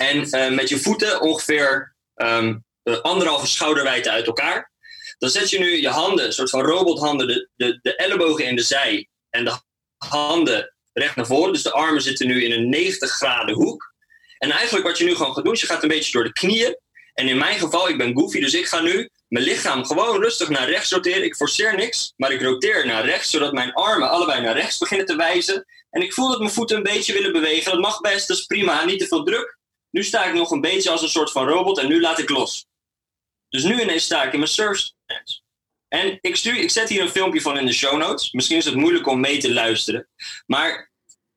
en 0.02 0.28
uh, 0.32 0.56
met 0.56 0.70
je 0.70 0.80
voeten 0.80 1.22
ongeveer 1.22 1.96
um, 2.16 2.64
anderhalve 3.02 3.48
schouderwijdte 3.48 4.12
uit 4.12 4.26
elkaar. 4.26 4.72
Dan 5.18 5.30
zet 5.30 5.50
je 5.50 5.60
nu 5.60 5.82
je 5.82 5.90
handen, 5.90 6.26
een 6.26 6.34
soort 6.34 6.50
van 6.50 6.62
robothanden, 6.62 7.28
de, 7.28 7.50
de, 7.56 7.80
de 7.82 7.96
ellebogen 7.96 8.46
in 8.46 8.56
de 8.56 8.62
zij 8.62 9.10
en 9.30 9.46
de 9.46 9.60
handen 9.98 10.74
recht 10.94 11.16
naar 11.16 11.26
voren. 11.26 11.54
Dus 11.54 11.64
de 11.64 11.72
armen 11.72 12.02
zitten 12.02 12.28
nu 12.28 12.44
in 12.44 12.52
een 12.52 12.70
90 12.70 13.12
graden 13.12 13.56
hoek. 13.56 13.94
En 14.38 14.52
eigenlijk 14.52 14.88
wat 14.88 14.98
je 14.98 15.04
nu 15.04 15.16
gewoon 15.16 15.34
gaat 15.34 15.44
doen, 15.44 15.54
is 15.54 15.62
je 15.62 15.68
gaat 15.68 15.84
een 15.84 15.90
beetje 15.90 16.12
door 16.12 16.24
de 16.24 16.34
knieën. 16.34 16.78
En 17.14 17.28
in 17.28 17.38
mijn 17.38 17.60
geval, 17.60 17.90
ik 17.90 17.98
ben 17.98 18.16
goofy, 18.16 18.40
dus 18.40 18.54
ik 18.54 18.68
ga 18.68 18.82
nu 18.82 19.10
mijn 19.28 19.46
lichaam 19.46 19.86
gewoon 19.86 20.22
rustig 20.22 20.50
naar 20.50 20.70
rechts 20.70 20.92
roteren. 20.92 21.24
Ik 21.24 21.36
forceer 21.36 21.76
niks, 21.76 22.14
maar 22.16 22.32
ik 22.32 22.42
roteer 22.42 22.86
naar 22.86 23.06
rechts, 23.06 23.30
zodat 23.30 23.54
mijn 23.54 23.74
armen 23.74 24.10
allebei 24.10 24.42
naar 24.42 24.56
rechts 24.56 24.78
beginnen 24.78 25.06
te 25.06 25.16
wijzen. 25.16 25.66
En 25.90 26.02
ik 26.02 26.14
voel 26.14 26.30
dat 26.30 26.40
mijn 26.40 26.52
voeten 26.52 26.78
een 26.78 26.84
beetje 26.84 27.14
willen 27.14 27.32
bewegen. 27.32 27.72
Dat 27.72 27.82
mag 27.82 28.02
best, 28.02 28.28
dat 28.28 28.38
is 28.38 28.46
prima, 28.46 28.86
niet 28.86 29.00
te 29.00 29.08
veel 29.08 29.24
druk. 29.24 29.60
Nu 29.92 30.04
sta 30.04 30.26
ik 30.26 30.34
nog 30.34 30.52
een 30.52 30.62
beetje 30.62 30.90
als 30.90 31.02
een 31.02 31.10
soort 31.10 31.32
van 31.32 31.48
robot 31.48 31.78
en 31.78 31.88
nu 31.88 32.02
laat 32.02 32.20
ik 32.20 32.30
los. 32.30 32.66
Dus 33.50 33.64
nu 33.64 33.82
ineens 33.82 34.04
sta 34.04 34.24
ik 34.24 34.34
in 34.34 34.40
mijn 34.40 34.52
surf. 34.52 34.92
En 35.88 36.18
ik, 36.22 36.36
stuur, 36.36 36.58
ik 36.58 36.70
zet 36.70 36.90
hier 36.90 37.02
een 37.02 37.10
filmpje 37.10 37.42
van 37.42 37.58
in 37.58 37.66
de 37.66 37.74
show 37.74 37.98
notes. 37.98 38.32
Misschien 38.32 38.58
is 38.58 38.66
het 38.66 38.76
moeilijk 38.76 39.08
om 39.08 39.20
mee 39.20 39.38
te 39.38 39.54
luisteren. 39.54 40.08
Maar 40.46 40.92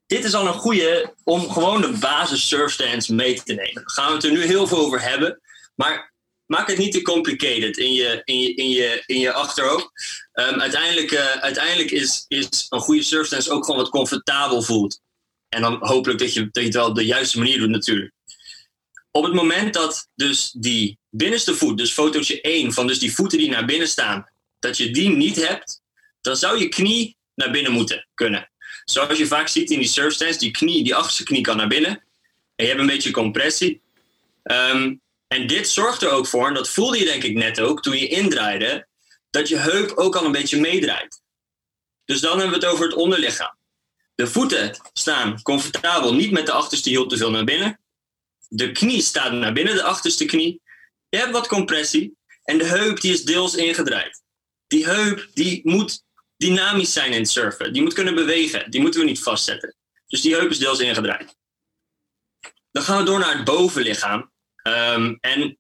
dit 0.06 0.24
is 0.24 0.34
al 0.34 0.46
een 0.46 0.52
goede 0.52 1.14
om 1.24 1.50
gewoon 1.50 1.80
de 1.80 1.98
basis 1.98 2.48
surf 2.48 2.72
stance 2.72 3.14
mee 3.14 3.42
te 3.42 3.54
nemen. 3.54 3.74
Daar 3.74 3.90
gaan 3.90 4.08
we 4.08 4.14
het 4.14 4.24
er 4.24 4.32
nu 4.32 4.42
heel 4.42 4.66
veel 4.66 4.78
over 4.78 5.02
hebben. 5.02 5.40
Maar 5.74 6.12
maak 6.46 6.68
het 6.68 6.78
niet 6.78 6.92
te 6.92 7.02
complicated 7.02 7.76
in 7.76 7.92
je, 7.92 8.20
in 8.24 8.38
je, 8.40 8.54
in 8.54 8.70
je, 8.70 9.02
in 9.06 9.18
je 9.18 9.32
achterhoofd. 9.32 9.90
Um, 10.32 10.60
uiteindelijk 10.60 11.10
uh, 11.10 11.30
uiteindelijk 11.30 11.90
is, 11.90 12.24
is 12.28 12.66
een 12.68 12.80
goede 12.80 13.02
surfstance 13.02 13.50
ook 13.50 13.64
gewoon 13.64 13.80
wat 13.80 13.90
comfortabel 13.90 14.62
voelt. 14.62 15.00
En 15.48 15.62
dan 15.62 15.76
hopelijk 15.80 16.18
dat 16.18 16.32
je, 16.34 16.40
dat 16.40 16.54
je 16.54 16.62
het 16.62 16.74
wel 16.74 16.88
op 16.88 16.94
de 16.94 17.04
juiste 17.04 17.38
manier 17.38 17.58
doet 17.58 17.68
natuurlijk. 17.68 18.13
Op 19.16 19.24
het 19.24 19.32
moment 19.32 19.74
dat 19.74 20.08
dus 20.14 20.50
die 20.56 20.98
binnenste 21.10 21.54
voet, 21.54 21.78
dus 21.78 21.92
fotootje 21.92 22.40
1 22.40 22.72
van 22.72 22.86
dus 22.86 22.98
die 22.98 23.14
voeten 23.14 23.38
die 23.38 23.48
naar 23.48 23.64
binnen 23.64 23.88
staan, 23.88 24.28
dat 24.58 24.76
je 24.76 24.90
die 24.90 25.08
niet 25.08 25.46
hebt, 25.46 25.80
dan 26.20 26.36
zou 26.36 26.58
je 26.58 26.68
knie 26.68 27.16
naar 27.34 27.50
binnen 27.50 27.72
moeten 27.72 28.08
kunnen. 28.14 28.50
Zoals 28.84 29.18
je 29.18 29.26
vaak 29.26 29.48
ziet 29.48 29.70
in 29.70 29.78
die 29.78 29.88
surfstance, 29.88 30.38
die 30.38 30.50
knie, 30.50 30.84
die 30.84 30.94
achterste 30.94 31.22
knie 31.22 31.40
kan 31.40 31.56
naar 31.56 31.68
binnen. 31.68 31.90
En 32.56 32.64
je 32.64 32.66
hebt 32.66 32.80
een 32.80 32.86
beetje 32.86 33.10
compressie. 33.10 33.82
Um, 34.42 35.00
en 35.26 35.46
dit 35.46 35.68
zorgt 35.68 36.02
er 36.02 36.10
ook 36.10 36.26
voor, 36.26 36.48
en 36.48 36.54
dat 36.54 36.68
voelde 36.68 36.98
je 36.98 37.04
denk 37.04 37.22
ik 37.22 37.34
net 37.34 37.60
ook 37.60 37.82
toen 37.82 37.98
je 37.98 38.08
indraaide, 38.08 38.86
dat 39.30 39.48
je 39.48 39.56
heup 39.56 39.90
ook 39.90 40.16
al 40.16 40.24
een 40.24 40.32
beetje 40.32 40.60
meedraait. 40.60 41.22
Dus 42.04 42.20
dan 42.20 42.38
hebben 42.38 42.58
we 42.60 42.66
het 42.66 42.74
over 42.74 42.84
het 42.84 42.94
onderlichaam. 42.94 43.56
De 44.14 44.26
voeten 44.26 44.76
staan 44.92 45.42
comfortabel, 45.42 46.14
niet 46.14 46.30
met 46.30 46.46
de 46.46 46.52
achterste 46.52 46.88
hiel 46.88 47.06
te 47.06 47.16
veel 47.16 47.30
naar 47.30 47.44
binnen. 47.44 47.78
De 48.48 48.72
knie 48.72 49.02
staat 49.02 49.32
naar 49.32 49.52
binnen, 49.52 49.74
de 49.74 49.82
achterste 49.82 50.24
knie. 50.24 50.62
Je 51.08 51.18
hebt 51.18 51.32
wat 51.32 51.46
compressie. 51.46 52.16
En 52.44 52.58
de 52.58 52.64
heup 52.64 53.00
die 53.00 53.12
is 53.12 53.24
deels 53.24 53.54
ingedraaid. 53.54 54.22
Die 54.66 54.84
heup 54.84 55.28
die 55.34 55.60
moet 55.64 56.02
dynamisch 56.36 56.92
zijn 56.92 57.12
in 57.12 57.20
het 57.20 57.30
surfen. 57.30 57.72
Die 57.72 57.82
moet 57.82 57.92
kunnen 57.92 58.14
bewegen. 58.14 58.70
Die 58.70 58.80
moeten 58.80 59.00
we 59.00 59.06
niet 59.06 59.22
vastzetten. 59.22 59.74
Dus 60.06 60.20
die 60.20 60.34
heup 60.34 60.50
is 60.50 60.58
deels 60.58 60.78
ingedraaid. 60.78 61.36
Dan 62.70 62.82
gaan 62.82 62.98
we 62.98 63.04
door 63.04 63.18
naar 63.18 63.36
het 63.36 63.44
bovenlichaam. 63.44 64.32
Um, 64.68 65.18
en 65.20 65.58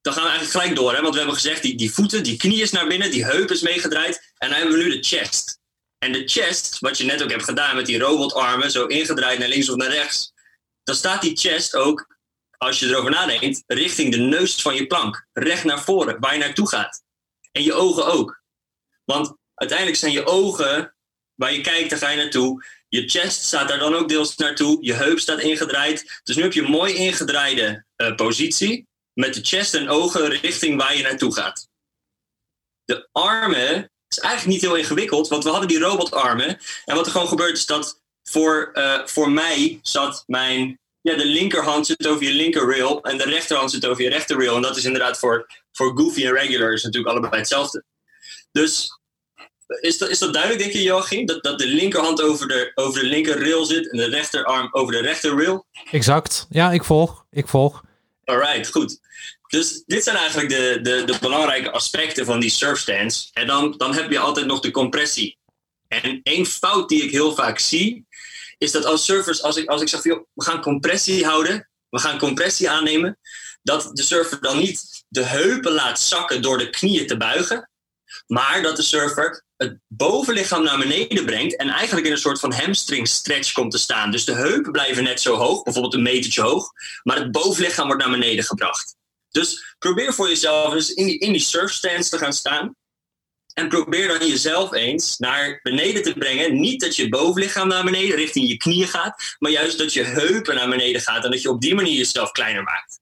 dan 0.00 0.12
gaan 0.12 0.22
we 0.22 0.28
eigenlijk 0.28 0.50
gelijk 0.50 0.76
door. 0.76 0.94
Hè? 0.94 1.00
Want 1.00 1.12
we 1.12 1.18
hebben 1.18 1.36
gezegd, 1.36 1.62
die, 1.62 1.76
die 1.76 1.92
voeten, 1.92 2.22
die 2.22 2.36
knie 2.36 2.62
is 2.62 2.70
naar 2.70 2.86
binnen, 2.86 3.10
die 3.10 3.24
heup 3.24 3.50
is 3.50 3.62
meegedraaid. 3.62 4.32
En 4.38 4.48
dan 4.48 4.58
hebben 4.58 4.78
we 4.78 4.84
nu 4.84 4.90
de 4.90 5.02
chest. 5.02 5.58
En 5.98 6.12
de 6.12 6.28
chest, 6.28 6.78
wat 6.78 6.98
je 6.98 7.04
net 7.04 7.22
ook 7.22 7.30
hebt 7.30 7.44
gedaan 7.44 7.76
met 7.76 7.86
die 7.86 7.98
robotarmen, 7.98 8.70
zo 8.70 8.86
ingedraaid 8.86 9.38
naar 9.38 9.48
links 9.48 9.68
of 9.68 9.76
naar 9.76 9.90
rechts. 9.90 10.32
Dan 10.82 10.94
staat 10.94 11.22
die 11.22 11.36
chest 11.36 11.74
ook, 11.74 12.13
als 12.64 12.78
je 12.78 12.86
erover 12.86 13.10
nadenkt, 13.10 13.62
richting 13.66 14.12
de 14.12 14.18
neus 14.18 14.62
van 14.62 14.74
je 14.74 14.86
plank. 14.86 15.26
Recht 15.32 15.64
naar 15.64 15.82
voren, 15.82 16.20
waar 16.20 16.32
je 16.32 16.38
naartoe 16.38 16.68
gaat. 16.68 17.02
En 17.52 17.62
je 17.62 17.72
ogen 17.72 18.06
ook. 18.06 18.42
Want 19.04 19.36
uiteindelijk 19.54 19.98
zijn 19.98 20.12
je 20.12 20.26
ogen, 20.26 20.94
waar 21.34 21.52
je 21.52 21.60
kijkt, 21.60 21.90
daar 21.90 21.98
ga 21.98 22.08
je 22.08 22.16
naartoe. 22.16 22.64
Je 22.88 23.08
chest 23.08 23.42
staat 23.42 23.68
daar 23.68 23.78
dan 23.78 23.94
ook 23.94 24.08
deels 24.08 24.36
naartoe. 24.36 24.78
Je 24.80 24.92
heup 24.92 25.18
staat 25.18 25.40
ingedraaid. 25.40 26.20
Dus 26.22 26.36
nu 26.36 26.42
heb 26.42 26.52
je 26.52 26.62
een 26.62 26.70
mooi 26.70 26.94
ingedraaide 26.94 27.84
uh, 27.96 28.14
positie. 28.14 28.86
Met 29.12 29.34
de 29.34 29.40
chest 29.42 29.74
en 29.74 29.88
ogen 29.88 30.28
richting 30.28 30.76
waar 30.76 30.96
je 30.96 31.02
naartoe 31.02 31.34
gaat. 31.34 31.68
De 32.84 33.08
armen 33.12 33.90
is 34.08 34.18
eigenlijk 34.18 34.52
niet 34.52 34.70
heel 34.70 34.78
ingewikkeld, 34.78 35.28
want 35.28 35.44
we 35.44 35.50
hadden 35.50 35.68
die 35.68 35.78
robotarmen. 35.78 36.58
En 36.84 36.94
wat 36.94 37.06
er 37.06 37.12
gewoon 37.12 37.28
gebeurt 37.28 37.56
is 37.56 37.66
dat 37.66 38.00
voor, 38.22 38.70
uh, 38.74 39.06
voor 39.06 39.30
mij 39.30 39.78
zat 39.82 40.24
mijn. 40.26 40.78
Ja, 41.04 41.16
de 41.16 41.24
linkerhand 41.24 41.86
zit 41.86 42.06
over 42.06 42.24
je 42.24 42.32
linker 42.32 42.70
rail 42.70 43.02
en 43.02 43.18
de 43.18 43.24
rechterhand 43.24 43.70
zit 43.70 43.86
over 43.86 44.02
je 44.02 44.08
rechter 44.08 44.36
rail. 44.38 44.56
En 44.56 44.62
dat 44.62 44.76
is 44.76 44.84
inderdaad 44.84 45.18
voor, 45.18 45.46
voor 45.72 45.98
goofy 45.98 46.26
en 46.26 46.32
regular 46.32 46.72
is 46.72 46.82
natuurlijk 46.82 47.12
allebei 47.12 47.36
hetzelfde. 47.36 47.84
Dus 48.52 48.98
is 49.80 49.98
dat, 49.98 50.08
is 50.08 50.18
dat 50.18 50.32
duidelijk, 50.32 50.62
denk 50.62 50.74
je, 50.74 50.82
Joachim? 50.82 51.26
Dat, 51.26 51.42
dat 51.42 51.58
de 51.58 51.66
linkerhand 51.66 52.22
over 52.22 52.48
de, 52.48 52.72
over 52.74 53.00
de 53.00 53.06
linker 53.06 53.40
rail 53.40 53.64
zit 53.64 53.90
en 53.90 53.96
de 53.96 54.08
rechterarm 54.08 54.68
over 54.70 54.92
de 54.92 55.00
rechter 55.00 55.36
rail? 55.36 55.66
Exact. 55.90 56.46
Ja, 56.50 56.72
ik 56.72 56.84
volg. 56.84 57.26
Ik 57.30 57.48
volg. 57.48 57.82
Alright, 58.24 58.70
goed. 58.70 58.98
Dus 59.48 59.82
dit 59.86 60.04
zijn 60.04 60.16
eigenlijk 60.16 60.48
de, 60.48 60.78
de, 60.82 61.02
de 61.04 61.18
belangrijke 61.20 61.70
aspecten 61.70 62.24
van 62.24 62.40
die 62.40 62.50
surfstance. 62.50 63.28
En 63.32 63.46
dan, 63.46 63.74
dan 63.76 63.94
heb 63.94 64.10
je 64.10 64.18
altijd 64.18 64.46
nog 64.46 64.60
de 64.60 64.70
compressie. 64.70 65.38
En 65.88 66.20
één 66.22 66.46
fout 66.46 66.88
die 66.88 67.02
ik 67.02 67.10
heel 67.10 67.34
vaak 67.34 67.58
zie, 67.58 68.06
is 68.64 68.72
dat 68.72 68.84
als 68.84 69.04
surfers, 69.04 69.42
als 69.42 69.56
ik, 69.56 69.68
als 69.68 69.82
ik 69.82 69.88
zeg, 69.88 70.02
we 70.02 70.24
gaan 70.34 70.60
compressie 70.60 71.24
houden, 71.24 71.68
we 71.88 71.98
gaan 71.98 72.18
compressie 72.18 72.70
aannemen, 72.70 73.18
dat 73.62 73.90
de 73.92 74.02
surfer 74.02 74.40
dan 74.40 74.58
niet 74.58 75.04
de 75.08 75.24
heupen 75.24 75.72
laat 75.72 76.00
zakken 76.00 76.42
door 76.42 76.58
de 76.58 76.70
knieën 76.70 77.06
te 77.06 77.16
buigen, 77.16 77.70
maar 78.26 78.62
dat 78.62 78.76
de 78.76 78.82
surfer 78.82 79.44
het 79.56 79.78
bovenlichaam 79.86 80.62
naar 80.62 80.78
beneden 80.78 81.24
brengt 81.24 81.56
en 81.56 81.68
eigenlijk 81.68 82.06
in 82.06 82.12
een 82.12 82.18
soort 82.18 82.40
van 82.40 82.52
hamstring 82.52 83.08
stretch 83.08 83.52
komt 83.52 83.70
te 83.70 83.78
staan. 83.78 84.10
Dus 84.10 84.24
de 84.24 84.34
heupen 84.34 84.72
blijven 84.72 85.04
net 85.04 85.20
zo 85.20 85.34
hoog, 85.34 85.62
bijvoorbeeld 85.62 85.94
een 85.94 86.02
metertje 86.02 86.42
hoog, 86.42 86.72
maar 87.02 87.18
het 87.18 87.32
bovenlichaam 87.32 87.86
wordt 87.86 88.02
naar 88.02 88.10
beneden 88.10 88.44
gebracht. 88.44 88.96
Dus 89.30 89.74
probeer 89.78 90.14
voor 90.14 90.28
jezelf 90.28 90.74
eens 90.74 90.94
in 90.94 91.06
die, 91.06 91.18
in 91.18 91.32
die 91.32 91.40
surfstance 91.40 92.10
te 92.10 92.18
gaan 92.18 92.32
staan. 92.32 92.76
En 93.54 93.68
probeer 93.68 94.08
dan 94.08 94.28
jezelf 94.28 94.72
eens 94.72 95.18
naar 95.18 95.60
beneden 95.62 96.02
te 96.02 96.12
brengen. 96.12 96.60
Niet 96.60 96.80
dat 96.80 96.96
je 96.96 97.08
bovenlichaam 97.08 97.68
naar 97.68 97.84
beneden 97.84 98.16
richting 98.16 98.48
je 98.48 98.56
knieën 98.56 98.88
gaat, 98.88 99.36
maar 99.38 99.50
juist 99.50 99.78
dat 99.78 99.92
je 99.92 100.02
heupen 100.02 100.54
naar 100.54 100.68
beneden 100.68 101.00
gaat 101.00 101.24
en 101.24 101.30
dat 101.30 101.42
je 101.42 101.50
op 101.50 101.60
die 101.60 101.74
manier 101.74 101.96
jezelf 101.96 102.30
kleiner 102.30 102.62
maakt. 102.62 103.00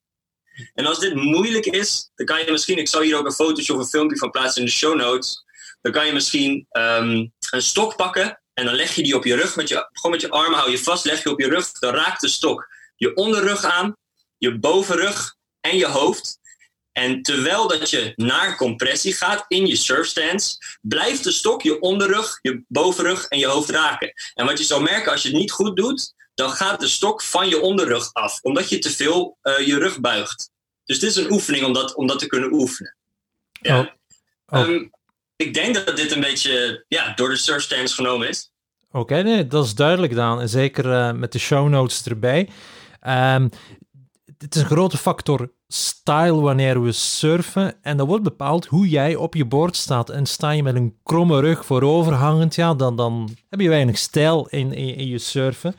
En 0.73 0.85
als 0.85 0.99
dit 0.99 1.15
moeilijk 1.15 1.65
is, 1.65 2.11
dan 2.15 2.25
kan 2.25 2.45
je 2.45 2.51
misschien, 2.51 2.77
ik 2.77 2.87
zal 2.87 3.01
hier 3.01 3.17
ook 3.17 3.25
een 3.25 3.31
fotootje 3.31 3.73
of 3.73 3.79
een 3.79 3.85
filmpje 3.85 4.17
van 4.17 4.31
plaatsen 4.31 4.61
in 4.61 4.67
de 4.67 4.73
show 4.73 4.95
notes. 4.95 5.43
Dan 5.81 5.91
kan 5.91 6.05
je 6.05 6.13
misschien 6.13 6.67
um, 6.71 7.33
een 7.51 7.61
stok 7.61 7.95
pakken 7.95 8.41
en 8.53 8.65
dan 8.65 8.75
leg 8.75 8.95
je 8.95 9.03
die 9.03 9.15
op 9.15 9.25
je 9.25 9.35
rug. 9.35 9.55
Met 9.55 9.69
je, 9.69 9.89
gewoon 9.91 10.11
met 10.11 10.21
je 10.21 10.29
armen 10.29 10.59
hou 10.59 10.71
je 10.71 10.77
vast, 10.77 11.05
leg 11.05 11.23
je 11.23 11.31
op 11.31 11.39
je 11.39 11.49
rug. 11.49 11.71
Dan 11.71 11.93
raakt 11.93 12.21
de 12.21 12.27
stok 12.27 12.67
je 12.95 13.15
onderrug 13.15 13.63
aan, 13.63 13.97
je 14.37 14.59
bovenrug 14.59 15.35
en 15.61 15.77
je 15.77 15.87
hoofd. 15.87 16.39
En 16.93 17.21
terwijl 17.21 17.67
dat 17.67 17.89
je 17.89 18.13
naar 18.15 18.57
compressie 18.57 19.13
gaat 19.13 19.45
in 19.47 19.65
je 19.65 19.75
surfstance, 19.75 20.57
blijft 20.81 21.23
de 21.23 21.31
stok 21.31 21.61
je 21.61 21.79
onderrug, 21.79 22.39
je 22.41 22.63
bovenrug 22.67 23.27
en 23.27 23.39
je 23.39 23.47
hoofd 23.47 23.69
raken. 23.69 24.13
En 24.33 24.45
wat 24.45 24.57
je 24.57 24.63
zal 24.63 24.81
merken 24.81 25.11
als 25.11 25.21
je 25.21 25.29
het 25.29 25.37
niet 25.37 25.51
goed 25.51 25.75
doet, 25.75 26.13
dan 26.33 26.49
gaat 26.51 26.79
de 26.79 26.87
stok 26.87 27.21
van 27.21 27.49
je 27.49 27.61
onderrug 27.61 28.13
af, 28.13 28.39
omdat 28.41 28.69
je 28.69 28.79
te 28.79 28.89
veel 28.89 29.37
uh, 29.43 29.67
je 29.67 29.77
rug 29.77 29.99
buigt. 29.99 30.51
Dus 30.85 30.99
dit 30.99 31.09
is 31.09 31.15
een 31.15 31.31
oefening 31.31 31.65
om 31.65 31.73
dat, 31.73 31.95
om 31.95 32.07
dat 32.07 32.19
te 32.19 32.27
kunnen 32.27 32.53
oefenen. 32.53 32.95
Ja. 33.51 33.79
Oh. 33.79 33.87
Oh. 34.59 34.67
Um, 34.67 34.91
ik 35.35 35.53
denk 35.53 35.85
dat 35.85 35.97
dit 35.97 36.11
een 36.11 36.21
beetje 36.21 36.85
ja, 36.87 37.13
door 37.13 37.29
de 37.29 37.35
surfstance 37.37 37.95
genomen 37.95 38.27
is. 38.29 38.51
Oké, 38.87 38.99
okay, 38.99 39.21
nee, 39.21 39.47
dat 39.47 39.65
is 39.65 39.75
duidelijk 39.75 40.15
dan. 40.15 40.41
En 40.41 40.49
zeker 40.49 40.85
uh, 40.85 41.11
met 41.11 41.31
de 41.31 41.39
show 41.39 41.69
notes 41.69 42.05
erbij. 42.05 42.49
Um, 43.07 43.49
het 44.43 44.55
is 44.55 44.61
een 44.61 44.67
grote 44.67 44.97
factor 44.97 45.51
style 45.67 46.39
wanneer 46.41 46.83
we 46.83 46.91
surfen. 46.91 47.75
En 47.81 47.97
dat 47.97 48.07
wordt 48.07 48.23
bepaald 48.23 48.65
hoe 48.65 48.89
jij 48.89 49.15
op 49.15 49.35
je 49.35 49.45
boord 49.45 49.75
staat. 49.75 50.09
En 50.09 50.25
sta 50.25 50.51
je 50.51 50.63
met 50.63 50.75
een 50.75 50.95
kromme 51.03 51.39
rug 51.39 51.65
vooroverhangend, 51.65 52.55
ja, 52.55 52.73
dan, 52.73 52.95
dan 52.95 53.29
heb 53.49 53.59
je 53.59 53.69
weinig 53.69 53.97
stijl 53.97 54.47
in, 54.47 54.73
in, 54.73 55.07
je 55.07 55.17
surfen. 55.17 55.75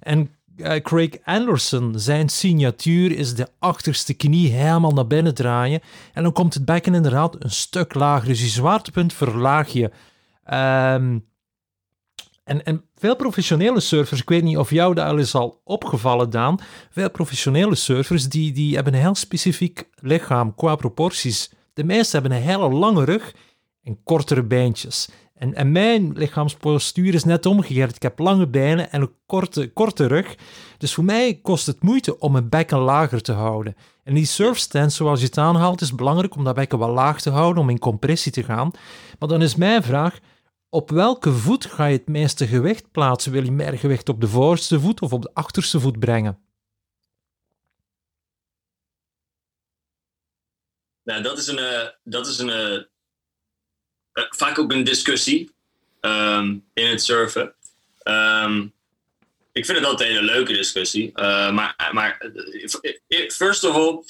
En 0.00 0.30
uh, 0.56 0.74
Craig 0.74 1.10
Anderson, 1.24 1.92
zijn 1.96 2.28
signatuur 2.28 3.12
is 3.12 3.34
de 3.34 3.48
achterste 3.58 4.14
knie 4.14 4.52
helemaal 4.52 4.92
naar 4.92 5.06
binnen 5.06 5.34
draaien. 5.34 5.80
En 6.12 6.22
dan 6.22 6.32
komt 6.32 6.54
het 6.54 6.64
bekken 6.64 6.94
inderdaad 6.94 7.44
een 7.44 7.50
stuk 7.50 7.94
lager. 7.94 8.28
Dus 8.28 8.40
je 8.40 8.46
zwaartepunt 8.46 9.12
verlaag 9.12 9.68
je. 9.68 9.90
Um, 10.52 11.24
en, 12.44 12.64
en 12.64 12.84
veel 13.04 13.16
professionele 13.16 13.80
surfers, 13.80 14.20
ik 14.20 14.28
weet 14.28 14.42
niet 14.42 14.56
of 14.56 14.70
jou 14.70 14.94
dat 14.94 15.06
al 15.06 15.16
is 15.16 15.34
al 15.34 15.60
opgevallen, 15.64 16.30
Daan. 16.30 16.58
Veel 16.90 17.10
professionele 17.10 17.74
surfers 17.74 18.28
die, 18.28 18.52
die 18.52 18.74
hebben 18.74 18.94
een 18.94 19.00
heel 19.00 19.14
specifiek 19.14 19.88
lichaam 19.94 20.54
qua 20.54 20.76
proporties. 20.76 21.50
De 21.74 21.84
meesten 21.84 22.20
hebben 22.20 22.38
een 22.38 22.44
hele 22.44 22.68
lange 22.68 23.04
rug 23.04 23.34
en 23.82 24.02
kortere 24.04 24.42
beentjes. 24.42 25.08
En, 25.34 25.54
en 25.54 25.72
mijn 25.72 26.12
lichaamspostuur 26.12 27.14
is 27.14 27.24
net 27.24 27.46
omgekeerd. 27.46 27.96
Ik 27.96 28.02
heb 28.02 28.18
lange 28.18 28.46
benen 28.46 28.92
en 28.92 29.00
een 29.00 29.12
korte, 29.26 29.72
korte 29.72 30.06
rug. 30.06 30.36
Dus 30.78 30.94
voor 30.94 31.04
mij 31.04 31.38
kost 31.42 31.66
het 31.66 31.82
moeite 31.82 32.18
om 32.18 32.32
mijn 32.32 32.48
bekken 32.48 32.78
lager 32.78 33.22
te 33.22 33.32
houden. 33.32 33.76
En 34.04 34.14
die 34.14 34.26
surfstance, 34.26 34.96
zoals 34.96 35.20
je 35.20 35.26
het 35.26 35.38
aanhaalt, 35.38 35.80
is 35.80 35.94
belangrijk 35.94 36.36
om 36.36 36.44
dat 36.44 36.54
bekken 36.54 36.78
wel 36.78 36.92
laag 36.92 37.20
te 37.20 37.30
houden, 37.30 37.62
om 37.62 37.70
in 37.70 37.78
compressie 37.78 38.32
te 38.32 38.42
gaan. 38.42 38.70
Maar 39.18 39.28
dan 39.28 39.42
is 39.42 39.54
mijn 39.54 39.82
vraag, 39.82 40.18
op 40.74 40.90
welke 40.90 41.32
voet 41.32 41.66
ga 41.66 41.86
je 41.86 41.96
het 41.96 42.08
meeste 42.08 42.46
gewicht 42.46 42.90
plaatsen? 42.90 43.32
Wil 43.32 43.44
je 43.44 43.52
meer 43.52 43.78
gewicht 43.78 44.08
op 44.08 44.20
de 44.20 44.28
voorste 44.28 44.80
voet 44.80 45.00
of 45.00 45.12
op 45.12 45.22
de 45.22 45.30
achterste 45.34 45.80
voet 45.80 45.98
brengen? 45.98 46.38
Nou, 51.02 51.22
dat 51.22 51.38
is 51.38 51.46
een, 51.46 51.58
uh, 51.58 51.88
dat 52.04 52.26
is 52.26 52.38
een 52.38 52.48
uh, 52.48 52.82
vaak 54.12 54.58
ook 54.58 54.72
een 54.72 54.84
discussie 54.84 55.50
um, 56.00 56.64
in 56.72 56.86
het 56.86 57.02
surfen. 57.02 57.54
Um, 58.04 58.72
ik 59.52 59.64
vind 59.64 59.78
het 59.78 59.86
altijd 59.86 60.08
een 60.08 60.14
hele 60.14 60.32
leuke 60.32 60.52
discussie. 60.52 61.12
Maar, 61.52 61.90
maar 61.92 62.30
first 63.28 63.64
of 63.64 63.74
all, 63.74 64.02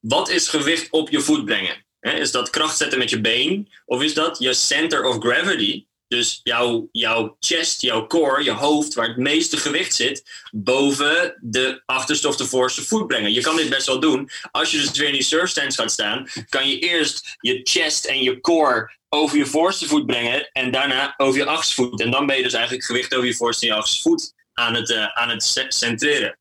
wat 0.00 0.28
is 0.28 0.48
gewicht 0.48 0.90
op 0.90 1.10
je 1.10 1.20
voet 1.20 1.44
brengen? 1.44 1.86
is 2.00 2.30
dat 2.30 2.50
kracht 2.50 2.76
zetten 2.76 2.98
met 2.98 3.10
je 3.10 3.20
been? 3.20 3.72
Of 3.84 4.02
is 4.02 4.14
dat 4.14 4.38
je 4.38 4.52
center 4.52 5.04
of 5.04 5.18
gravity 5.18 5.86
dus 6.08 6.40
jouw, 6.42 6.88
jouw 6.92 7.36
chest, 7.40 7.82
jouw 7.82 8.06
core, 8.06 8.42
je 8.42 8.50
hoofd, 8.50 8.94
waar 8.94 9.08
het 9.08 9.16
meeste 9.16 9.56
gewicht 9.56 9.94
zit, 9.94 10.30
boven 10.50 11.38
de 11.40 11.82
achterste 11.86 12.28
of 12.28 12.36
de 12.36 12.46
voorste 12.46 12.82
voet 12.82 13.06
brengen. 13.06 13.32
Je 13.32 13.40
kan 13.40 13.56
dit 13.56 13.68
best 13.68 13.86
wel 13.86 14.00
doen. 14.00 14.30
Als 14.50 14.70
je 14.70 14.78
dus 14.78 14.90
weer 14.90 15.06
in 15.06 15.12
die 15.12 15.22
surf 15.22 15.50
stance 15.50 15.80
gaat 15.80 15.92
staan, 15.92 16.28
kan 16.48 16.68
je 16.68 16.78
eerst 16.78 17.36
je 17.40 17.60
chest 17.62 18.04
en 18.04 18.22
je 18.22 18.40
core 18.40 18.96
over 19.08 19.38
je 19.38 19.46
voorste 19.46 19.86
voet 19.86 20.06
brengen 20.06 20.50
en 20.52 20.70
daarna 20.70 21.14
over 21.16 21.38
je 21.40 21.46
achterste 21.46 21.74
voet. 21.74 22.00
En 22.00 22.10
dan 22.10 22.26
ben 22.26 22.36
je 22.36 22.42
dus 22.42 22.52
eigenlijk 22.52 22.84
gewicht 22.84 23.14
over 23.14 23.26
je 23.26 23.34
voorste 23.34 23.66
en 23.66 23.72
je 23.72 23.78
achterste 23.78 24.02
voet 24.02 24.34
aan 24.52 24.74
het, 24.74 24.90
uh, 24.90 25.06
aan 25.06 25.28
het 25.28 25.66
centreren. 25.68 26.38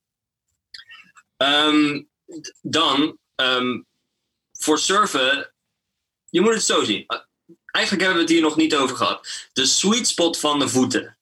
Um, 1.37 2.09
dan, 2.61 3.17
um, 3.35 3.85
voor 4.51 4.79
surfen, 4.79 5.53
je 6.29 6.41
moet 6.41 6.53
het 6.53 6.63
zo 6.63 6.83
zien 6.83 7.05
eigenlijk 7.77 8.01
hebben 8.01 8.15
we 8.15 8.27
het 8.27 8.31
hier 8.31 8.47
nog 8.49 8.55
niet 8.55 8.75
over 8.75 8.95
gehad. 8.95 9.47
De 9.53 9.65
sweet 9.65 10.07
spot 10.07 10.39
van 10.39 10.59
de 10.59 10.69
voeten. 10.69 11.17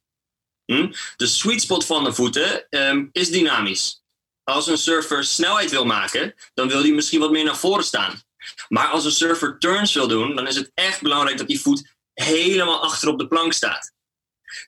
Hm? 0.66 0.92
De 1.16 1.28
sweet 1.28 1.62
spot 1.62 1.86
van 1.86 2.04
de 2.04 2.14
voeten 2.14 2.68
um, 2.70 3.10
is 3.12 3.30
dynamisch. 3.30 4.04
Als 4.44 4.68
een 4.68 4.78
surfer 4.78 5.24
snelheid 5.24 5.72
wil 5.72 5.86
maken, 5.86 6.36
dan 6.54 6.68
wil 6.68 6.82
hij 6.82 6.92
misschien 6.92 7.20
wat 7.20 7.32
meer 7.32 7.44
naar 7.44 7.58
voren 7.58 7.84
staan. 7.84 8.24
Maar 8.68 8.88
als 8.88 9.06
een 9.06 9.12
surfer 9.12 9.60
turns 9.60 9.94
wil 9.94 10.08
doen, 10.08 10.36
dan 10.36 10.48
is 10.48 10.56
het 10.56 10.72
echt 10.74 11.02
belangrijk 11.02 11.38
dat 11.38 11.48
die 11.48 11.62
voet 11.62 11.96
helemaal 12.14 12.84
achter 12.84 13.10
op 13.10 13.20
de 13.20 13.28
plank 13.28 13.54
staat. 13.54 13.94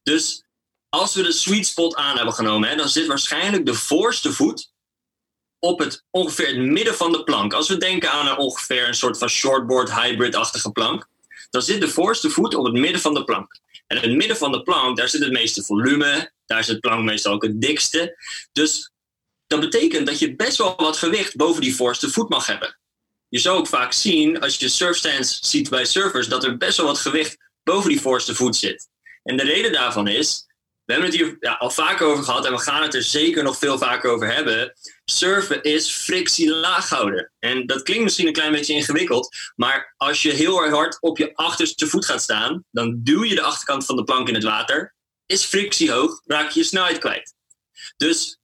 Dus 0.03 0.44
als 0.89 1.15
we 1.15 1.24
de 1.24 1.32
sweet 1.32 1.67
spot 1.67 1.96
aan 1.96 2.15
hebben 2.15 2.34
genomen, 2.34 2.70
hè, 2.70 2.75
dan 2.75 2.89
zit 2.89 3.08
waarschijnlijk 3.08 3.65
de 3.65 3.74
voorste 3.74 4.34
voet 4.34 4.72
op 5.60 5.79
het 5.79 6.06
ongeveer 6.12 6.48
het 6.48 6.58
midden 6.58 6.96
van 6.96 7.12
de 7.12 7.24
plank. 7.24 7.53
Als 7.53 7.67
we 7.67 7.77
denken 7.77 8.12
aan 8.12 8.27
een 8.27 8.38
ongeveer 8.38 8.88
een 8.88 8.96
soort 8.96 9.17
van 9.17 9.29
shortboard 9.29 9.94
hybrid-achtige 9.94 10.72
plank, 10.72 11.08
dan 11.50 11.62
zit 11.62 11.82
de 11.82 11.89
voorste 11.89 12.30
voet 12.30 12.56
op 12.56 12.66
het 12.66 12.74
midden 12.74 13.01
van 13.01 13.13
de 13.13 13.24
plank. 13.24 13.60
En 13.88 13.98
in 13.98 14.10
het 14.10 14.18
midden 14.18 14.38
van 14.38 14.51
de 14.51 14.63
plank, 14.63 14.98
daar 14.98 15.10
zit 15.10 15.22
het 15.22 15.32
meeste 15.32 15.63
volume, 15.63 16.32
daar 16.46 16.63
zit 16.63 16.75
de 16.75 16.82
plank 16.82 17.04
meestal 17.04 17.34
ook 17.34 17.44
het 17.44 17.62
dikste. 17.62 18.18
Dus 18.51 18.92
dat 19.48 19.60
betekent 19.60 20.08
dat 20.08 20.20
je 20.20 20.36
best 20.36 20.58
wel 20.58 20.74
wat 20.77 20.98
gewicht 20.98 21.36
boven 21.36 21.62
die 21.62 21.75
voorste 21.75 22.10
voet 22.10 22.30
mag 22.30 22.46
hebben. 22.46 22.77
Je 23.30 23.39
zou 23.39 23.58
ook 23.58 23.68
vaak 23.68 23.94
zien, 23.94 24.39
als 24.39 24.58
je 24.58 24.70
surfstands 24.70 25.39
ziet 25.42 25.70
bij 25.70 25.86
surfers, 25.86 26.27
dat 26.27 26.44
er 26.44 26.58
best 26.58 26.77
wel 26.77 26.86
wat 26.86 26.98
gewicht 26.98 27.38
boven 27.63 27.89
die 27.89 28.01
voorste 28.01 28.36
voet 28.36 28.56
zit. 28.56 28.88
En 29.24 29.38
de 29.38 29.44
reden 29.44 29.72
daarvan 29.72 30.08
is, 30.08 30.46
we 30.84 30.94
hebben 30.94 31.12
het 31.12 31.20
hier 31.20 31.58
al 31.58 31.72
vaker 31.72 32.06
over 32.06 32.24
gehad 32.24 32.46
en 32.46 32.51
we 32.51 32.60
gaan 32.60 32.82
het 32.82 32.94
er 32.94 33.04
zeker 33.04 33.44
nog 33.44 33.58
veel 33.58 33.77
vaker 33.77 34.10
over 34.10 34.34
hebben. 34.34 34.74
Surfen 35.12 35.64
is 35.64 35.92
frictie 35.92 36.50
laag 36.50 36.90
houden. 36.90 37.32
En 37.40 37.66
dat 37.66 37.82
klinkt 37.82 38.04
misschien 38.04 38.28
een 38.28 38.34
klein 38.34 38.52
beetje 38.52 38.74
ingewikkeld, 38.74 39.36
maar 39.56 39.94
als 39.98 40.22
je 40.22 40.32
heel 40.32 40.64
erg 40.64 40.74
hard 40.74 40.98
op 41.02 41.18
je 41.18 41.36
achterste 41.36 41.88
voet 41.88 42.06
gaat 42.06 42.22
staan, 42.22 42.64
dan 42.72 43.00
duw 43.04 43.24
je 43.24 43.36
de 43.36 43.42
achterkant 43.42 43.86
van 43.86 43.96
de 43.96 44.04
plank 44.04 44.28
in 44.28 44.34
het 44.34 44.44
water. 44.44 44.96
Is 45.26 45.44
frictie 45.44 45.92
hoog, 45.92 46.22
raak 46.26 46.50
je 46.50 46.60
je 46.60 46.66
snelheid 46.66 46.98
kwijt. 46.98 47.34
Dus 47.98 48.40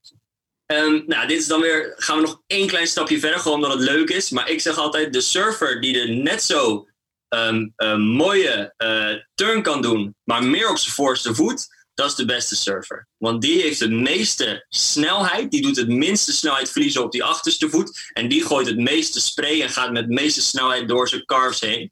um, 0.66 1.04
nou, 1.08 1.28
dit 1.28 1.40
is 1.40 1.48
dan 1.48 1.62
weer, 1.62 1.94
gaan 1.98 2.16
we 2.16 2.22
nog 2.22 2.42
één 2.48 2.68
klein 2.68 2.88
stapje 2.88 3.20
verder, 3.20 3.40
gewoon 3.40 3.64
omdat 3.64 3.80
het 3.80 3.90
leuk 3.90 4.10
is. 4.10 4.30
Maar 4.30 4.50
ik 4.50 4.62
zeg 4.62 4.78
altijd, 4.78 5.14
de 5.14 5.22
surfer 5.22 5.82
die 5.82 6.00
er 6.00 6.10
net 6.10 6.44
zo 6.44 6.88
um, 7.30 7.74
um, 7.78 8.02
mooie 8.02 8.74
uh, 8.78 9.24
turn 9.36 9.62
kan 9.62 9.82
doen, 9.82 10.16
maar 10.24 10.44
meer 10.44 10.70
op 10.70 10.78
zijn 10.78 10.96
voorste 10.96 11.36
voet, 11.36 11.68
dat 11.94 12.10
is 12.10 12.16
de 12.16 12.26
beste 12.26 12.56
surfer. 12.56 13.08
Want 13.18 13.42
die 13.42 13.62
heeft 13.62 13.80
de 13.80 13.90
meeste 13.90 14.66
snelheid, 14.70 15.52
die 15.52 15.62
doet 15.62 15.76
het 15.76 15.88
minste 15.88 16.34
snelheid 16.34 16.70
verliezen 16.72 17.04
op 17.04 17.12
die 17.12 17.24
achterste 17.24 17.70
voet. 17.70 18.12
En 18.14 18.30
die 18.30 18.46
gooit 18.46 18.68
het 18.68 18.78
meeste 18.78 19.22
spray 19.22 19.62
en 19.62 19.70
gaat 19.70 19.92
met 19.92 20.08
de 20.08 20.14
meeste 20.14 20.42
snelheid 20.42 20.88
door 20.88 21.10
zijn 21.10 21.26
carves 21.26 21.60
heen. 21.60 21.92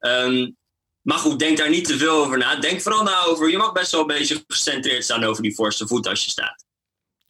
Um, 0.00 0.56
maar 1.02 1.18
goed, 1.18 1.38
denk 1.38 1.58
daar 1.58 1.70
niet 1.70 1.84
te 1.84 1.98
veel 1.98 2.24
over 2.24 2.38
na. 2.38 2.56
Denk 2.56 2.80
vooral 2.80 3.02
na 3.02 3.24
over, 3.24 3.50
je 3.50 3.56
mag 3.56 3.72
best 3.72 3.90
wel 3.92 4.00
een 4.00 4.06
beetje 4.06 4.44
gecentreerd 4.46 5.04
staan 5.04 5.24
over 5.24 5.42
die 5.42 5.54
voorste 5.54 5.86
voet 5.86 6.06
als 6.06 6.24
je 6.24 6.30
staat. 6.30 6.64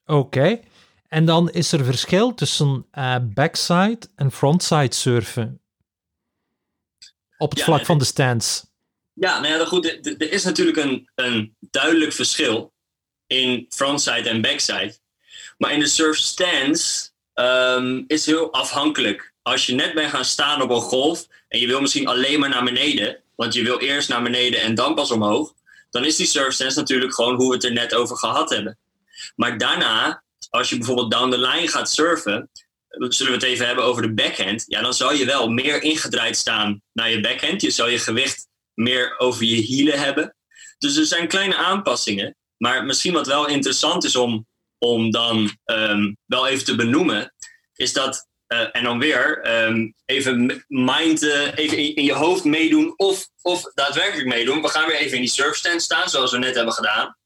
Oké. 0.07 0.61
En 1.09 1.25
dan 1.25 1.51
is 1.51 1.73
er 1.73 1.85
verschil 1.85 2.35
tussen 2.35 2.87
uh, 2.93 3.17
backside 3.23 4.01
en 4.15 4.33
frontside 4.33 4.95
surfen. 4.95 5.61
Op 7.39 7.51
het 7.51 7.63
vlak 7.63 7.85
van 7.85 7.99
de 7.99 8.05
stance. 8.05 8.65
Ja, 9.15 9.41
nou 9.41 9.59
ja, 9.59 9.65
goed. 9.65 9.87
Er 10.05 10.33
is 10.33 10.45
natuurlijk 10.45 10.77
een, 10.77 11.11
een 11.15 11.57
duidelijk 11.61 12.13
verschil 12.13 12.73
in 13.27 13.67
frontside 13.71 14.29
en 14.29 14.41
backside. 14.41 14.97
Maar 15.59 15.73
in 15.73 15.81
de 15.81 15.87
surf 15.87 16.17
stance 16.17 17.11
um, 17.35 18.05
is 18.07 18.27
heel 18.27 18.53
afhankelijk. 18.53 19.33
Als 19.43 19.67
je 19.67 19.75
net 19.75 19.95
bent 19.95 20.11
gaan 20.11 20.25
staan 20.25 20.63
op 20.63 20.71
een 20.71 20.81
golf 20.81 21.27
en 21.49 21.61
je 21.61 21.67
wil 21.67 21.81
misschien 21.81 22.07
alleen 22.07 22.41
maar 22.41 22.49
naar 22.49 22.65
beneden, 22.65 23.23
want 23.37 23.55
je 23.55 23.63
wil 23.63 23.79
eerst 23.79 24.09
naar 24.09 24.23
beneden 24.23 24.61
en 24.61 24.75
dan 24.75 24.95
pas 24.95 25.11
omhoog, 25.11 25.55
dan 25.91 26.05
is 26.05 26.17
die 26.17 26.27
surf 26.27 26.55
stance 26.55 26.79
natuurlijk 26.79 27.15
gewoon 27.15 27.35
hoe 27.35 27.49
we 27.49 27.55
het 27.55 27.65
er 27.65 27.73
net 27.73 27.95
over 27.95 28.17
gehad 28.17 28.51
hebben. 28.51 28.79
Maar 29.37 29.59
daarna, 29.59 30.23
als 30.51 30.71
je 30.71 30.77
bijvoorbeeld 30.77 31.11
down 31.11 31.31
the 31.31 31.39
line 31.39 31.69
gaat 31.69 31.91
surfen, 31.91 32.51
zullen 32.89 33.33
we 33.33 33.39
het 33.39 33.47
even 33.47 33.67
hebben 33.67 33.85
over 33.85 34.03
de 34.03 34.13
backhand, 34.13 34.65
ja, 34.67 34.83
dan 34.83 34.95
zal 34.95 35.13
je 35.13 35.25
wel 35.25 35.49
meer 35.49 35.83
ingedraaid 35.83 36.37
staan 36.37 36.83
naar 36.93 37.11
je 37.11 37.21
backhand. 37.21 37.63
Je 37.63 37.71
zal 37.71 37.89
je 37.89 37.99
gewicht 37.99 38.49
meer 38.75 39.19
over 39.19 39.45
je 39.45 39.57
hielen 39.57 39.99
hebben. 39.99 40.37
Dus 40.79 40.97
er 40.97 41.05
zijn 41.05 41.29
kleine 41.29 41.57
aanpassingen. 41.57 42.37
Maar 42.57 42.85
misschien 42.85 43.13
wat 43.13 43.27
wel 43.27 43.49
interessant 43.49 44.05
is 44.05 44.17
om, 44.17 44.47
om 44.79 45.11
dan 45.11 45.57
um, 45.65 46.17
wel 46.27 46.47
even 46.47 46.65
te 46.65 46.75
benoemen, 46.75 47.35
is 47.75 47.93
dat, 47.93 48.29
uh, 48.49 48.69
en 48.73 48.83
dan 48.85 48.99
weer, 48.99 49.51
um, 49.67 49.95
even 50.05 50.65
mind, 50.69 51.23
uh, 51.23 51.57
even 51.57 51.79
in, 51.79 52.05
je 52.05 52.13
hoofd 52.13 52.45
meedoen 52.45 52.99
of, 52.99 53.29
of 53.43 53.71
daadwerkelijk 53.75 54.29
meedoen. 54.29 54.63
We 54.63 54.69
gaan 54.69 54.87
weer 54.87 54.97
even 54.97 55.15
in 55.17 55.23
die 55.23 55.31
surfstand 55.31 55.83
staan, 55.83 56.09
zoals 56.09 56.33
we 56.33 56.39
net 56.39 56.55
hebben 56.55 56.75
gedaan. 56.75 57.17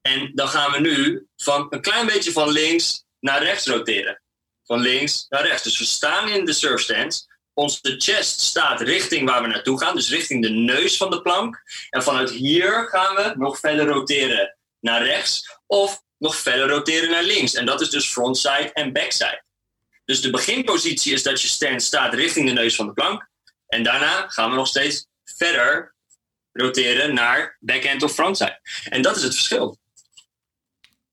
En 0.00 0.30
dan 0.34 0.48
gaan 0.48 0.72
we 0.72 0.80
nu 0.80 1.26
van 1.36 1.66
een 1.70 1.80
klein 1.80 2.06
beetje 2.06 2.32
van 2.32 2.50
links 2.50 3.04
naar 3.20 3.42
rechts 3.42 3.66
roteren. 3.66 4.22
Van 4.64 4.80
links 4.80 5.26
naar 5.28 5.46
rechts. 5.46 5.62
Dus 5.62 5.78
we 5.78 5.84
staan 5.84 6.28
in 6.28 6.44
de 6.44 6.52
surfstand 6.52 7.26
onze 7.54 7.94
chest 7.98 8.40
staat 8.40 8.80
richting 8.80 9.28
waar 9.28 9.42
we 9.42 9.48
naartoe 9.48 9.80
gaan, 9.80 9.94
dus 9.94 10.10
richting 10.10 10.42
de 10.42 10.50
neus 10.50 10.96
van 10.96 11.10
de 11.10 11.22
plank. 11.22 11.62
En 11.90 12.02
vanuit 12.02 12.30
hier 12.30 12.88
gaan 12.88 13.14
we 13.14 13.32
nog 13.36 13.58
verder 13.58 13.86
roteren 13.86 14.56
naar 14.80 15.04
rechts 15.04 15.58
of 15.66 16.02
nog 16.18 16.36
verder 16.36 16.68
roteren 16.68 17.10
naar 17.10 17.22
links. 17.22 17.54
En 17.54 17.66
dat 17.66 17.80
is 17.80 17.90
dus 17.90 18.12
frontside 18.12 18.72
en 18.72 18.92
backside. 18.92 19.42
Dus 20.04 20.20
de 20.20 20.30
beginpositie 20.30 21.12
is 21.12 21.22
dat 21.22 21.42
je 21.42 21.48
stand 21.48 21.82
staat 21.82 22.14
richting 22.14 22.46
de 22.46 22.52
neus 22.52 22.74
van 22.74 22.86
de 22.86 22.92
plank. 22.92 23.28
En 23.66 23.82
daarna 23.82 24.28
gaan 24.28 24.50
we 24.50 24.56
nog 24.56 24.66
steeds 24.66 25.06
verder 25.24 25.94
roteren 26.52 27.14
naar 27.14 27.56
backhand 27.60 28.02
of 28.02 28.12
frontside. 28.12 28.60
En 28.84 29.02
dat 29.02 29.16
is 29.16 29.22
het 29.22 29.34
verschil. 29.34 29.79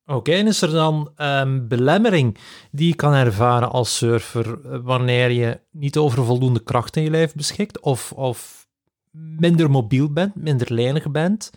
Oké, 0.10 0.32
en 0.32 0.48
is 0.48 0.62
er 0.62 0.72
dan 0.72 1.14
um, 1.18 1.68
belemmering 1.68 2.38
die 2.72 2.88
je 2.88 2.96
kan 2.96 3.14
ervaren 3.14 3.70
als 3.70 3.98
surfer 3.98 4.60
eh, 4.66 4.80
wanneer 4.82 5.32
je 5.32 5.60
niet 5.72 5.98
over 5.98 6.26
voldoende 6.26 6.64
kracht 6.64 6.96
in 6.96 7.04
je 7.04 7.10
lijf 7.10 7.34
beschikt 7.34 7.80
of, 7.80 8.12
of 8.12 8.68
minder 9.12 9.70
mobiel 9.70 10.14
bent, 10.14 10.36
minder 10.36 10.74
lenig 10.74 11.12
bent? 11.12 11.52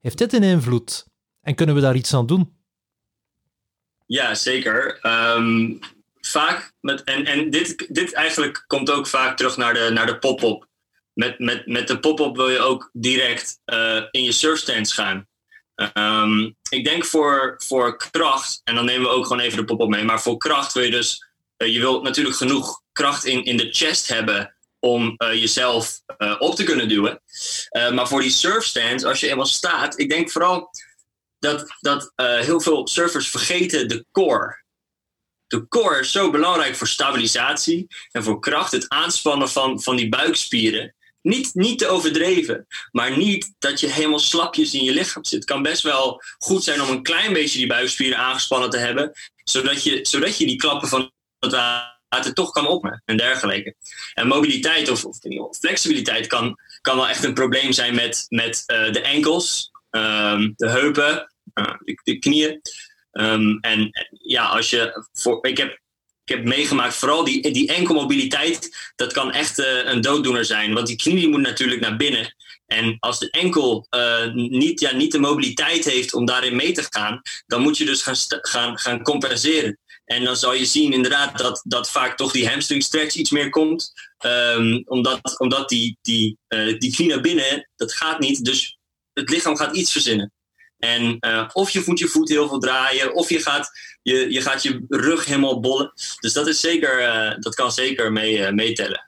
Heeft 0.00 0.18
dit 0.18 0.32
een 0.32 0.42
invloed? 0.42 1.06
En 1.40 1.54
kunnen 1.54 1.74
we 1.74 1.80
daar 1.80 1.94
iets 1.94 2.14
aan 2.14 2.26
doen? 2.26 2.56
Ja, 4.06 4.34
zeker. 4.34 4.98
Um, 5.36 5.78
vaak, 6.20 6.72
met, 6.80 7.04
en, 7.04 7.24
en 7.24 7.50
dit, 7.50 7.86
dit 7.88 8.12
eigenlijk 8.12 8.64
komt 8.66 8.90
ook 8.90 9.06
vaak 9.06 9.36
terug 9.36 9.56
naar 9.56 9.74
de, 9.74 9.90
naar 9.92 10.06
de 10.06 10.18
pop-up. 10.18 10.66
Met, 11.12 11.38
met, 11.38 11.66
met 11.66 11.88
de 11.88 12.00
pop-up 12.00 12.36
wil 12.36 12.48
je 12.48 12.58
ook 12.58 12.90
direct 12.92 13.60
uh, 13.66 14.02
in 14.10 14.22
je 14.22 14.32
surfstands 14.32 14.94
gaan. 14.94 15.26
Um, 15.94 16.56
ik 16.68 16.84
denk 16.84 17.04
voor, 17.04 17.54
voor 17.66 17.96
kracht, 18.10 18.60
en 18.64 18.74
dan 18.74 18.84
nemen 18.84 19.08
we 19.08 19.14
ook 19.14 19.26
gewoon 19.26 19.42
even 19.42 19.58
de 19.58 19.64
pop-up 19.64 19.88
mee, 19.88 20.04
maar 20.04 20.22
voor 20.22 20.36
kracht 20.36 20.72
wil 20.72 20.82
je 20.82 20.90
dus, 20.90 21.26
uh, 21.58 21.72
je 21.72 21.78
wilt 21.78 22.02
natuurlijk 22.02 22.36
genoeg 22.36 22.82
kracht 22.92 23.24
in, 23.24 23.44
in 23.44 23.56
de 23.56 23.68
chest 23.72 24.08
hebben 24.08 24.54
om 24.78 25.14
uh, 25.18 25.32
jezelf 25.32 26.00
uh, 26.18 26.36
op 26.38 26.54
te 26.54 26.64
kunnen 26.64 26.88
duwen. 26.88 27.22
maar 27.92 28.08
voor 28.08 28.20
die 28.20 28.30
surfstands, 28.30 29.04
als 29.04 29.20
je 29.20 29.28
eenmaal 29.28 29.46
staat, 29.46 29.98
ik 29.98 30.08
denk 30.08 30.30
vooral 30.30 30.70
dat, 31.38 31.64
dat 31.80 32.12
heel 32.16 32.60
veel 32.60 32.88
surfers 32.88 33.28
vergeten 33.28 33.88
de 33.88 34.06
core. 34.10 34.62
De 35.46 35.68
core 35.68 35.98
is 35.98 36.12
zo 36.12 36.30
belangrijk 36.30 36.76
voor 36.76 36.88
stabilisatie 36.88 37.86
en 38.10 38.22
voor 38.22 38.40
kracht, 38.40 38.72
het 38.72 38.88
aanspannen 38.88 39.48
van, 39.48 39.82
van 39.82 39.96
die 39.96 40.08
buikspieren. 40.08 40.94
Niet, 41.24 41.54
niet 41.54 41.78
te 41.78 41.86
overdreven, 41.86 42.66
maar 42.90 43.16
niet 43.16 43.54
dat 43.58 43.80
je 43.80 43.86
helemaal 43.86 44.18
slapjes 44.18 44.74
in 44.74 44.84
je 44.84 44.92
lichaam 44.92 45.24
zit. 45.24 45.38
Het 45.38 45.48
kan 45.48 45.62
best 45.62 45.82
wel 45.82 46.22
goed 46.38 46.64
zijn 46.64 46.82
om 46.82 46.88
een 46.88 47.02
klein 47.02 47.32
beetje 47.32 47.58
die 47.58 47.66
buikspieren 47.66 48.18
aangespannen 48.18 48.70
te 48.70 48.78
hebben, 48.78 49.12
zodat 49.44 49.82
je, 49.82 49.98
zodat 50.02 50.38
je 50.38 50.46
die 50.46 50.56
klappen 50.56 50.88
van 50.88 51.12
het 51.38 51.52
water 51.52 52.34
toch 52.34 52.50
kan 52.50 52.66
opnemen 52.66 53.02
en 53.04 53.16
dergelijke. 53.16 53.74
En 54.14 54.26
mobiliteit 54.26 54.88
of, 54.88 55.04
of 55.04 55.18
flexibiliteit 55.58 56.26
kan, 56.26 56.58
kan 56.80 56.96
wel 56.96 57.08
echt 57.08 57.24
een 57.24 57.34
probleem 57.34 57.72
zijn 57.72 57.94
met, 57.94 58.26
met 58.28 58.62
uh, 58.66 58.92
de 58.92 59.00
enkels, 59.00 59.70
um, 59.90 60.54
de 60.56 60.70
heupen, 60.70 61.32
uh, 61.54 61.74
de, 62.02 62.18
knieën. 62.18 62.60
Um, 63.12 63.58
en 63.60 63.90
ja, 64.10 64.46
als 64.46 64.70
je 64.70 65.06
voor, 65.12 65.46
ik 65.46 65.56
heb 65.56 65.82
ik 66.24 66.34
heb 66.34 66.44
meegemaakt, 66.44 66.94
vooral 66.94 67.24
die, 67.24 67.50
die 67.50 67.68
enkelmobiliteit, 67.68 68.76
dat 68.96 69.12
kan 69.12 69.32
echt 69.32 69.58
uh, 69.58 69.84
een 69.84 70.00
dooddoener 70.00 70.44
zijn. 70.44 70.74
Want 70.74 70.86
die 70.86 70.96
knie 70.96 71.28
moet 71.28 71.40
natuurlijk 71.40 71.80
naar 71.80 71.96
binnen. 71.96 72.34
En 72.66 72.96
als 73.00 73.18
de 73.18 73.30
enkel 73.30 73.86
uh, 73.90 74.32
niet, 74.34 74.80
ja, 74.80 74.92
niet 74.92 75.12
de 75.12 75.18
mobiliteit 75.18 75.84
heeft 75.84 76.14
om 76.14 76.24
daarin 76.24 76.56
mee 76.56 76.72
te 76.72 76.86
gaan, 76.90 77.20
dan 77.46 77.62
moet 77.62 77.76
je 77.76 77.84
dus 77.84 78.02
gaan, 78.02 78.16
gaan, 78.28 78.78
gaan 78.78 79.02
compenseren. 79.02 79.78
En 80.04 80.24
dan 80.24 80.36
zal 80.36 80.54
je 80.54 80.64
zien 80.64 80.92
inderdaad 80.92 81.38
dat, 81.38 81.62
dat 81.64 81.90
vaak 81.90 82.16
toch 82.16 82.32
die 82.32 82.48
hamstring 82.48 82.82
stretch 82.82 83.14
iets 83.14 83.30
meer 83.30 83.50
komt. 83.50 83.92
Um, 84.26 84.82
omdat 84.84 85.40
omdat 85.40 85.68
die, 85.68 85.98
die, 86.02 86.38
uh, 86.48 86.78
die 86.78 86.92
knie 86.92 87.08
naar 87.08 87.20
binnen, 87.20 87.70
dat 87.76 87.94
gaat 87.94 88.18
niet. 88.18 88.44
Dus 88.44 88.78
het 89.12 89.30
lichaam 89.30 89.56
gaat 89.56 89.76
iets 89.76 89.92
verzinnen. 89.92 90.32
En 90.78 91.18
of 91.52 91.70
je 91.70 91.80
voet 91.80 91.98
je 91.98 92.06
voet 92.06 92.28
heel 92.28 92.48
veel 92.48 92.58
draaien, 92.58 93.14
of 93.14 93.28
je 93.28 93.40
gaat 93.40 93.70
je, 94.04 94.32
je, 94.32 94.40
gaat 94.40 94.62
je 94.62 94.84
rug 94.88 95.24
helemaal 95.24 95.60
bollen. 95.60 95.92
Dus 96.20 96.32
dat, 96.32 96.46
is 96.46 96.60
zeker, 96.60 97.00
uh, 97.02 97.40
dat 97.40 97.54
kan 97.54 97.72
zeker 97.72 98.12
mee, 98.12 98.38
uh, 98.38 98.50
meetellen. 98.50 99.06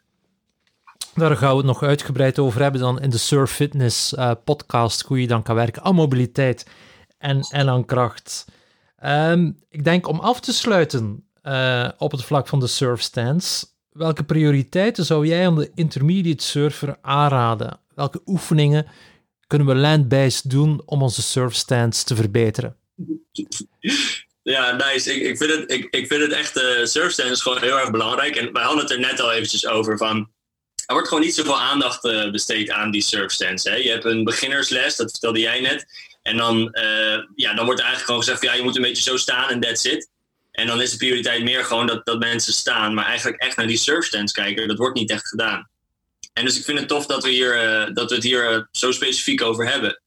Daar 1.14 1.36
gaan 1.36 1.50
we 1.50 1.56
het 1.56 1.66
nog 1.66 1.82
uitgebreid 1.82 2.38
over 2.38 2.62
hebben 2.62 2.80
dan 2.80 3.00
in 3.00 3.10
de 3.10 3.18
Surf 3.18 3.50
Fitness 3.50 4.14
podcast, 4.44 5.02
hoe 5.02 5.20
je 5.20 5.26
dan 5.26 5.42
kan 5.42 5.54
werken 5.54 5.82
aan 5.82 5.94
mobiliteit 5.94 6.66
en, 7.18 7.40
en 7.50 7.68
aan 7.68 7.84
kracht. 7.84 8.44
Um, 9.04 9.58
ik 9.68 9.84
denk 9.84 10.08
om 10.08 10.18
af 10.20 10.40
te 10.40 10.52
sluiten 10.52 11.24
op 11.98 12.10
het 12.10 12.24
vlak 12.24 12.48
van 12.48 12.60
de 12.60 12.66
surf 12.66 13.00
stands, 13.00 13.76
welke 13.96 14.24
prioriteiten 14.24 15.04
zou 15.04 15.26
jij 15.26 15.46
aan 15.46 15.54
de 15.54 15.70
intermediate 15.74 16.44
surfer 16.44 16.98
aanraden? 17.00 17.78
Welke 17.94 18.20
oefeningen 18.26 18.86
kunnen 19.46 19.66
we 19.66 19.74
land-based 19.74 20.50
doen 20.50 20.82
om 20.84 21.02
onze 21.02 21.22
surfstands 21.22 22.04
te 22.04 22.14
verbeteren? 22.14 22.76
Ja, 24.46 24.72
nice. 24.72 25.14
Ik, 25.14 25.36
vind, 25.36 25.50
het, 25.50 25.70
ik, 25.90 26.06
vind 26.06 26.22
het 26.22 26.32
echt, 26.32 26.56
uh, 26.56 26.84
surfstand 26.84 27.30
is 27.30 27.42
gewoon 27.42 27.62
heel 27.62 27.78
erg 27.78 27.90
belangrijk. 27.90 28.36
En 28.36 28.52
wij 28.52 28.62
hadden 28.62 28.82
het 28.82 28.92
er 28.92 29.00
net 29.00 29.20
al 29.20 29.32
eventjes 29.32 29.66
over 29.66 29.98
van, 29.98 30.16
er 30.86 30.94
wordt 30.94 31.08
gewoon 31.08 31.22
niet 31.22 31.34
zoveel 31.34 31.60
aandacht 31.60 32.04
uh, 32.04 32.30
besteed 32.30 32.70
aan 32.70 32.90
die 32.90 33.02
surfstands. 33.02 33.62
Je 33.62 33.90
hebt 33.90 34.04
een 34.04 34.24
beginnersles, 34.24 34.96
dat 34.96 35.10
vertelde 35.10 35.38
jij 35.38 35.60
net. 35.60 35.86
En 36.22 36.36
dan, 36.36 36.58
uh, 36.72 37.18
ja, 37.34 37.54
dan 37.54 37.64
wordt 37.64 37.80
eigenlijk 37.80 38.04
gewoon 38.04 38.20
gezegd, 38.20 38.38
van, 38.38 38.48
ja, 38.48 38.54
je 38.54 38.62
moet 38.62 38.76
een 38.76 38.82
beetje 38.82 39.02
zo 39.02 39.16
staan 39.16 39.48
en 39.48 39.60
that's 39.60 39.84
it. 39.84 40.08
En 40.52 40.66
dan 40.66 40.80
is 40.80 40.90
de 40.90 40.96
prioriteit 40.96 41.42
meer 41.42 41.64
gewoon 41.64 41.86
dat, 41.86 42.06
dat 42.06 42.18
mensen 42.18 42.52
staan. 42.52 42.94
Maar 42.94 43.06
eigenlijk 43.06 43.42
echt 43.42 43.56
naar 43.56 43.66
die 43.66 43.76
surfstands 43.76 44.32
kijken, 44.32 44.68
dat 44.68 44.78
wordt 44.78 44.98
niet 44.98 45.10
echt 45.10 45.28
gedaan. 45.28 45.68
En 46.32 46.44
dus 46.44 46.58
ik 46.58 46.64
vind 46.64 46.78
het 46.78 46.88
tof 46.88 47.06
dat 47.06 47.22
we, 47.24 47.30
hier, 47.30 47.54
dat 47.94 48.08
we 48.08 48.14
het 48.14 48.24
hier 48.24 48.68
zo 48.72 48.92
specifiek 48.92 49.42
over 49.42 49.68
hebben. 49.68 50.00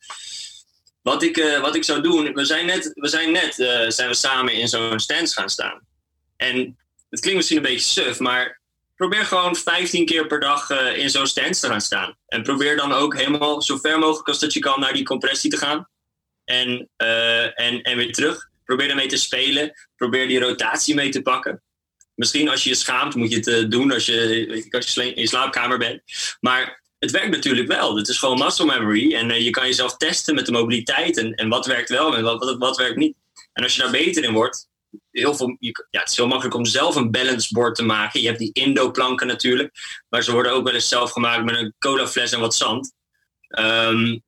Wat 1.02 1.24
ik, 1.24 1.38
uh, 1.38 1.62
wat 1.62 1.76
ik 1.76 1.84
zou 1.84 2.02
doen, 2.02 2.34
we 2.34 2.46
zijn 2.46 2.66
net, 2.66 2.92
we 2.94 3.08
zijn, 3.08 3.32
net 3.32 3.56
zijn 3.88 4.10
we 4.10 4.14
samen 4.14 4.54
in 4.54 4.68
zo'n 4.68 5.00
stand 5.00 5.34
gaan 5.34 5.50
staan. 5.50 5.88
En 6.36 6.78
het 7.10 7.20
klinkt 7.20 7.38
misschien 7.38 7.58
een 7.58 7.64
beetje 7.72 8.04
suf, 8.04 8.20
maar 8.20 8.62
probeer 8.96 9.26
gewoon 9.26 9.56
15 9.56 10.06
keer 10.06 10.28
per 10.28 10.40
dag 10.40 10.70
in 10.96 11.10
zo'n 11.10 11.28
stand 11.28 11.60
te 11.60 11.68
gaan 11.68 11.82
staan. 11.82 12.18
En 12.28 12.44
probeer 12.44 12.78
dan 12.78 12.94
ook 12.94 13.18
helemaal 13.18 13.62
zo 13.62 13.78
ver 13.78 14.00
mogelijk 14.00 14.28
als 14.28 14.40
dat 14.40 14.54
je 14.54 14.60
kan 14.60 14.80
naar 14.80 14.94
die 14.94 15.04
compressie 15.04 15.50
te 15.50 15.58
gaan. 15.58 15.88
En, 16.46 16.90
en, 17.56 17.82
en 17.82 17.98
weer 17.98 18.14
terug. 18.14 18.50
Probeer 18.66 18.88
daarmee 18.88 19.08
te 19.08 19.18
spelen. 19.18 19.74
Probeer 19.96 20.28
die 20.28 20.40
rotatie 20.40 20.96
mee 20.96 21.10
te 21.10 21.22
pakken. 21.22 21.62
Misschien 22.16 22.50
als 22.50 22.64
je 22.64 22.70
je 22.70 22.76
schaamt, 22.76 23.16
moet 23.16 23.32
je 23.32 23.52
het 23.52 23.72
doen 23.72 23.92
als 23.92 24.06
je, 24.06 24.68
als 24.70 24.94
je 24.94 25.14
in 25.14 25.22
je 25.22 25.28
slaapkamer 25.28 25.78
bent. 25.78 26.02
Maar 26.40 26.82
het 27.00 27.12
werkt 27.12 27.36
natuurlijk 27.36 27.68
wel. 27.68 27.96
Het 27.96 28.08
is 28.08 28.18
gewoon 28.18 28.38
muscle 28.38 28.66
memory. 28.66 29.14
En 29.14 29.30
uh, 29.30 29.40
je 29.40 29.50
kan 29.50 29.66
jezelf 29.66 29.98
testen 29.98 30.36
met 30.36 30.46
de 30.46 30.52
mobiliteit. 30.52 31.18
En, 31.18 31.34
en 31.34 31.50
wat 31.50 31.66
werkt 31.66 31.90
wel 31.90 32.16
en 32.16 32.24
wat, 32.24 32.56
wat, 32.58 32.78
werkt 32.78 32.98
niet. 32.98 33.16
En 33.54 33.64
als 33.64 33.76
je 33.76 33.82
daar 33.82 33.92
beter 33.92 34.24
in 34.24 34.34
wordt. 34.34 34.68
Heel 35.12 35.36
veel, 35.36 35.56
je, 35.60 35.86
ja, 35.90 36.00
het 36.00 36.10
is 36.10 36.18
heel 36.18 36.28
makkelijk 36.28 36.56
om 36.56 36.66
zelf 36.66 36.96
een 36.96 37.12
balance 37.12 37.54
board 37.54 37.76
te 37.76 37.84
maken. 37.84 38.22
Je 38.22 38.28
hebt 38.28 38.40
die 38.40 38.54
Indo-planken 38.54 39.28
natuurlijk. 39.28 39.72
Maar 40.10 40.24
ze 40.24 40.32
worden 40.32 40.52
ook 40.52 40.64
wel 40.64 40.74
eens 40.74 40.88
zelf 40.88 41.12
gemaakt 41.12 41.44
met 41.44 41.56
een 41.56 41.74
colafles 41.80 42.32
en 42.32 42.40
wat 42.40 42.56
zand. 42.56 42.94
Um, 43.60 44.24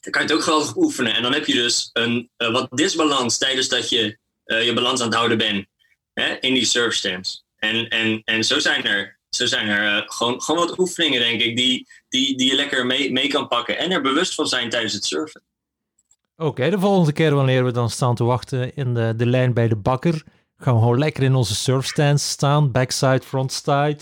dan 0.00 0.12
kan 0.12 0.22
je 0.22 0.28
het 0.28 0.32
ook 0.32 0.42
geweldig 0.42 0.76
oefenen. 0.76 1.14
En 1.14 1.22
dan 1.22 1.32
heb 1.32 1.46
je 1.46 1.54
dus 1.54 1.90
een 1.92 2.30
uh, 2.38 2.52
wat 2.52 2.68
disbalans 2.70 3.38
tijdens 3.38 3.68
dat 3.68 3.88
je 3.88 4.18
je 4.44 4.72
balans 4.72 5.00
aan 5.00 5.06
het 5.06 5.16
houden 5.16 5.38
bent 5.38 5.66
hè, 6.12 6.36
in 6.40 6.54
die 6.54 6.64
surfstands. 6.64 7.44
En, 7.56 7.88
en, 7.88 8.22
en 8.24 8.44
zo 8.44 8.58
zijn 8.58 8.84
er, 8.84 9.19
zo 9.30 9.46
zijn 9.46 9.68
er 9.68 9.96
uh, 9.96 10.02
gewoon, 10.06 10.42
gewoon 10.42 10.66
wat 10.66 10.78
oefeningen, 10.78 11.20
denk 11.20 11.40
ik, 11.40 11.56
die, 11.56 11.88
die, 12.08 12.36
die 12.36 12.50
je 12.50 12.54
lekker 12.54 12.86
mee, 12.86 13.12
mee 13.12 13.28
kan 13.28 13.48
pakken 13.48 13.78
en 13.78 13.90
er 13.90 14.00
bewust 14.00 14.34
van 14.34 14.46
zijn 14.46 14.70
tijdens 14.70 14.92
het 14.92 15.04
surfen. 15.04 15.42
Oké, 16.36 16.48
okay, 16.48 16.70
de 16.70 16.78
volgende 16.78 17.12
keer 17.12 17.34
wanneer 17.34 17.64
we 17.64 17.72
dan 17.72 17.90
staan 17.90 18.14
te 18.14 18.24
wachten 18.24 18.76
in 18.76 18.94
de, 18.94 19.14
de 19.16 19.26
lijn 19.26 19.54
bij 19.54 19.68
de 19.68 19.76
bakker, 19.76 20.22
gaan 20.56 20.74
we 20.74 20.80
gewoon 20.80 20.98
lekker 20.98 21.22
in 21.22 21.34
onze 21.34 21.54
surfstands 21.54 22.28
staan, 22.28 22.70
backside, 22.70 23.20
frontside. 23.24 23.98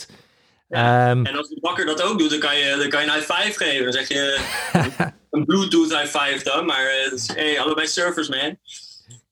Ja, 0.69 1.11
um, 1.11 1.27
en 1.27 1.37
als 1.37 1.49
de 1.49 1.61
bakker 1.61 1.87
dat 1.87 2.03
ook 2.03 2.19
doet, 2.19 2.31
dan 2.31 2.39
kan 2.39 2.57
je, 2.57 2.77
dan 2.79 2.89
kan 2.89 3.01
je 3.01 3.07
een 3.07 3.13
high 3.13 3.33
five 3.33 3.65
geven. 3.65 3.85
Dan 3.85 3.93
zeg 3.93 4.09
je 4.09 4.41
een 5.31 5.45
Bluetooth 5.45 5.91
high 5.91 6.19
five 6.19 6.45
dan, 6.45 6.67
maar 6.67 6.85
uh, 6.85 7.19
hey, 7.27 7.61
allebei 7.61 7.87
surfers, 7.87 8.29
man. 8.29 8.59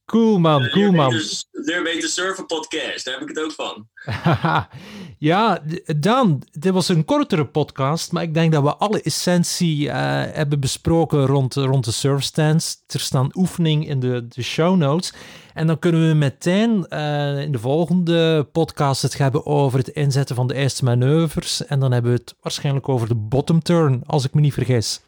Cool 0.07 0.39
man, 0.39 0.69
cool 0.69 0.93
man. 0.93 1.13
Leer 1.51 1.83
beter 1.83 2.09
surfen 2.09 2.47
podcast, 2.47 3.05
daar 3.05 3.15
heb 3.19 3.29
ik 3.29 3.37
het 3.37 3.45
ook 3.45 3.53
van. 3.53 3.89
ja, 5.19 5.63
Dan, 5.97 6.43
dit 6.51 6.73
was 6.73 6.89
een 6.89 7.05
kortere 7.05 7.47
podcast, 7.47 8.13
maar 8.13 8.23
ik 8.23 8.35
denk 8.35 8.53
dat 8.53 8.63
we 8.63 8.77
alle 8.77 9.03
essentie 9.03 9.87
uh, 9.87 9.93
hebben 10.33 10.61
besproken 10.61 11.27
rond, 11.27 11.55
rond 11.55 11.85
de 11.85 11.93
surfstands. 11.93 12.77
Er 12.87 13.01
staan 13.01 13.31
oefeningen 13.35 13.89
in 13.89 14.01
de, 14.01 14.29
de 14.29 14.43
show 14.43 14.77
notes. 14.77 15.13
En 15.55 15.67
dan 15.67 15.79
kunnen 15.79 16.09
we 16.09 16.15
meteen 16.15 16.87
uh, 16.89 17.41
in 17.41 17.53
de 17.53 17.59
volgende 17.59 18.49
podcast 18.53 19.03
het 19.03 19.19
hebben 19.19 19.47
over 19.47 19.79
het 19.79 19.89
inzetten 19.89 20.37
van 20.37 20.47
de 20.47 20.55
eerste 20.55 20.85
manoeuvres. 20.85 21.67
En 21.67 21.81
dan 21.81 21.93
hebben 21.93 22.13
we 22.13 22.19
het 22.19 22.35
waarschijnlijk 22.41 22.89
over 22.89 23.09
de 23.09 23.15
bottom 23.15 23.63
turn, 23.63 24.03
als 24.07 24.25
ik 24.25 24.35
me 24.35 24.41
niet 24.41 24.55
vergis. 24.55 25.01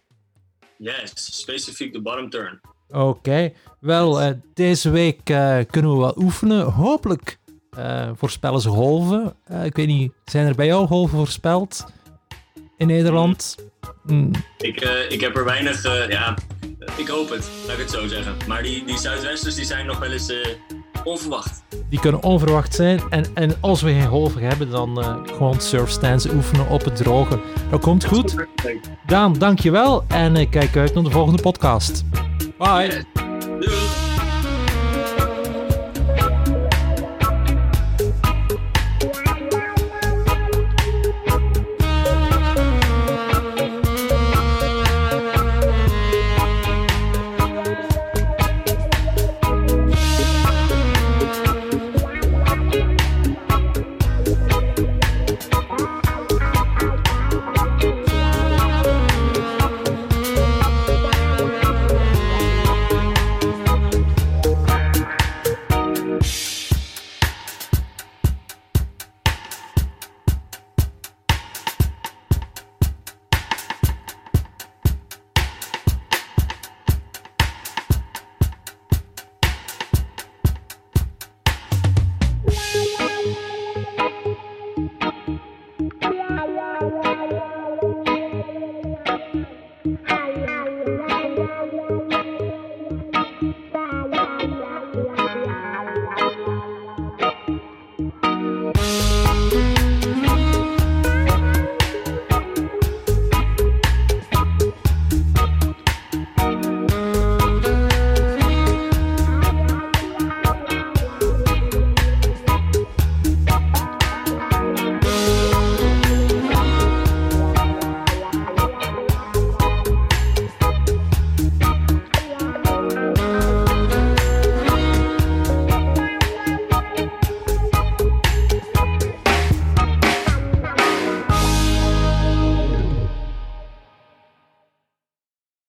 Yes, 0.79 1.13
specifiek 1.15 1.93
de 1.93 2.03
bottom 2.03 2.31
turn. 2.31 2.61
Oké, 2.89 2.99
okay. 2.99 3.55
wel, 3.81 4.23
uh, 4.23 4.31
deze 4.55 4.91
week 4.91 5.31
uh, 5.31 5.59
kunnen 5.71 5.93
we 5.93 5.99
wel 5.99 6.15
oefenen. 6.17 6.65
Hopelijk 6.65 7.39
uh, 7.79 8.11
voorspellen 8.15 8.61
ze 8.61 8.69
golven. 8.69 9.35
ik 9.65 9.77
weet 9.77 9.87
niet, 9.87 10.13
zijn 10.25 10.47
er 10.47 10.55
bij 10.55 10.67
jou 10.67 10.87
golven 10.87 11.19
voorspeld 11.19 11.87
in 12.77 12.87
Nederland? 12.87 13.57
Mm. 14.03 14.31
Ik, 14.59 14.81
ik 15.09 15.21
heb 15.21 15.37
er 15.37 15.45
weinig, 15.45 15.83
ja, 16.09 16.35
ik 16.97 17.09
hoop 17.09 17.29
het, 17.29 17.51
laat 17.67 17.77
ik 17.77 17.83
het 17.83 17.91
zo 17.91 18.07
zeggen. 18.07 18.37
Maar 18.47 18.63
die, 18.63 18.85
die 18.85 18.99
Zuidwesters 18.99 19.55
die 19.55 19.65
zijn 19.65 19.87
nog 19.87 19.99
wel 19.99 20.13
eens 20.13 20.33
onverwacht. 21.05 21.63
Die 21.89 22.01
kunnen 22.01 22.23
onverwacht 22.23 22.75
zijn. 22.75 23.01
En, 23.11 23.25
en 23.35 23.57
als 23.61 23.83
we 23.83 23.91
geen 23.91 24.07
golven 24.07 24.43
hebben, 24.43 24.71
dan 24.71 24.99
uh, 24.99 25.17
gewoon 25.25 25.61
surfstands 25.61 26.29
oefenen 26.29 26.69
op 26.69 26.85
het 26.85 26.97
droge. 26.97 27.41
Dat 27.71 27.81
komt 27.81 28.05
goed. 28.05 28.47
Daan, 29.07 29.33
dankjewel. 29.33 30.05
En 30.09 30.37
ik 30.37 30.51
kijk 30.51 30.77
uit 30.77 30.95
naar 30.95 31.05
de 31.05 31.11
volgende 31.11 31.43
podcast. 31.43 32.05
Bye. 32.59 33.05
Yeah. 33.17 34.08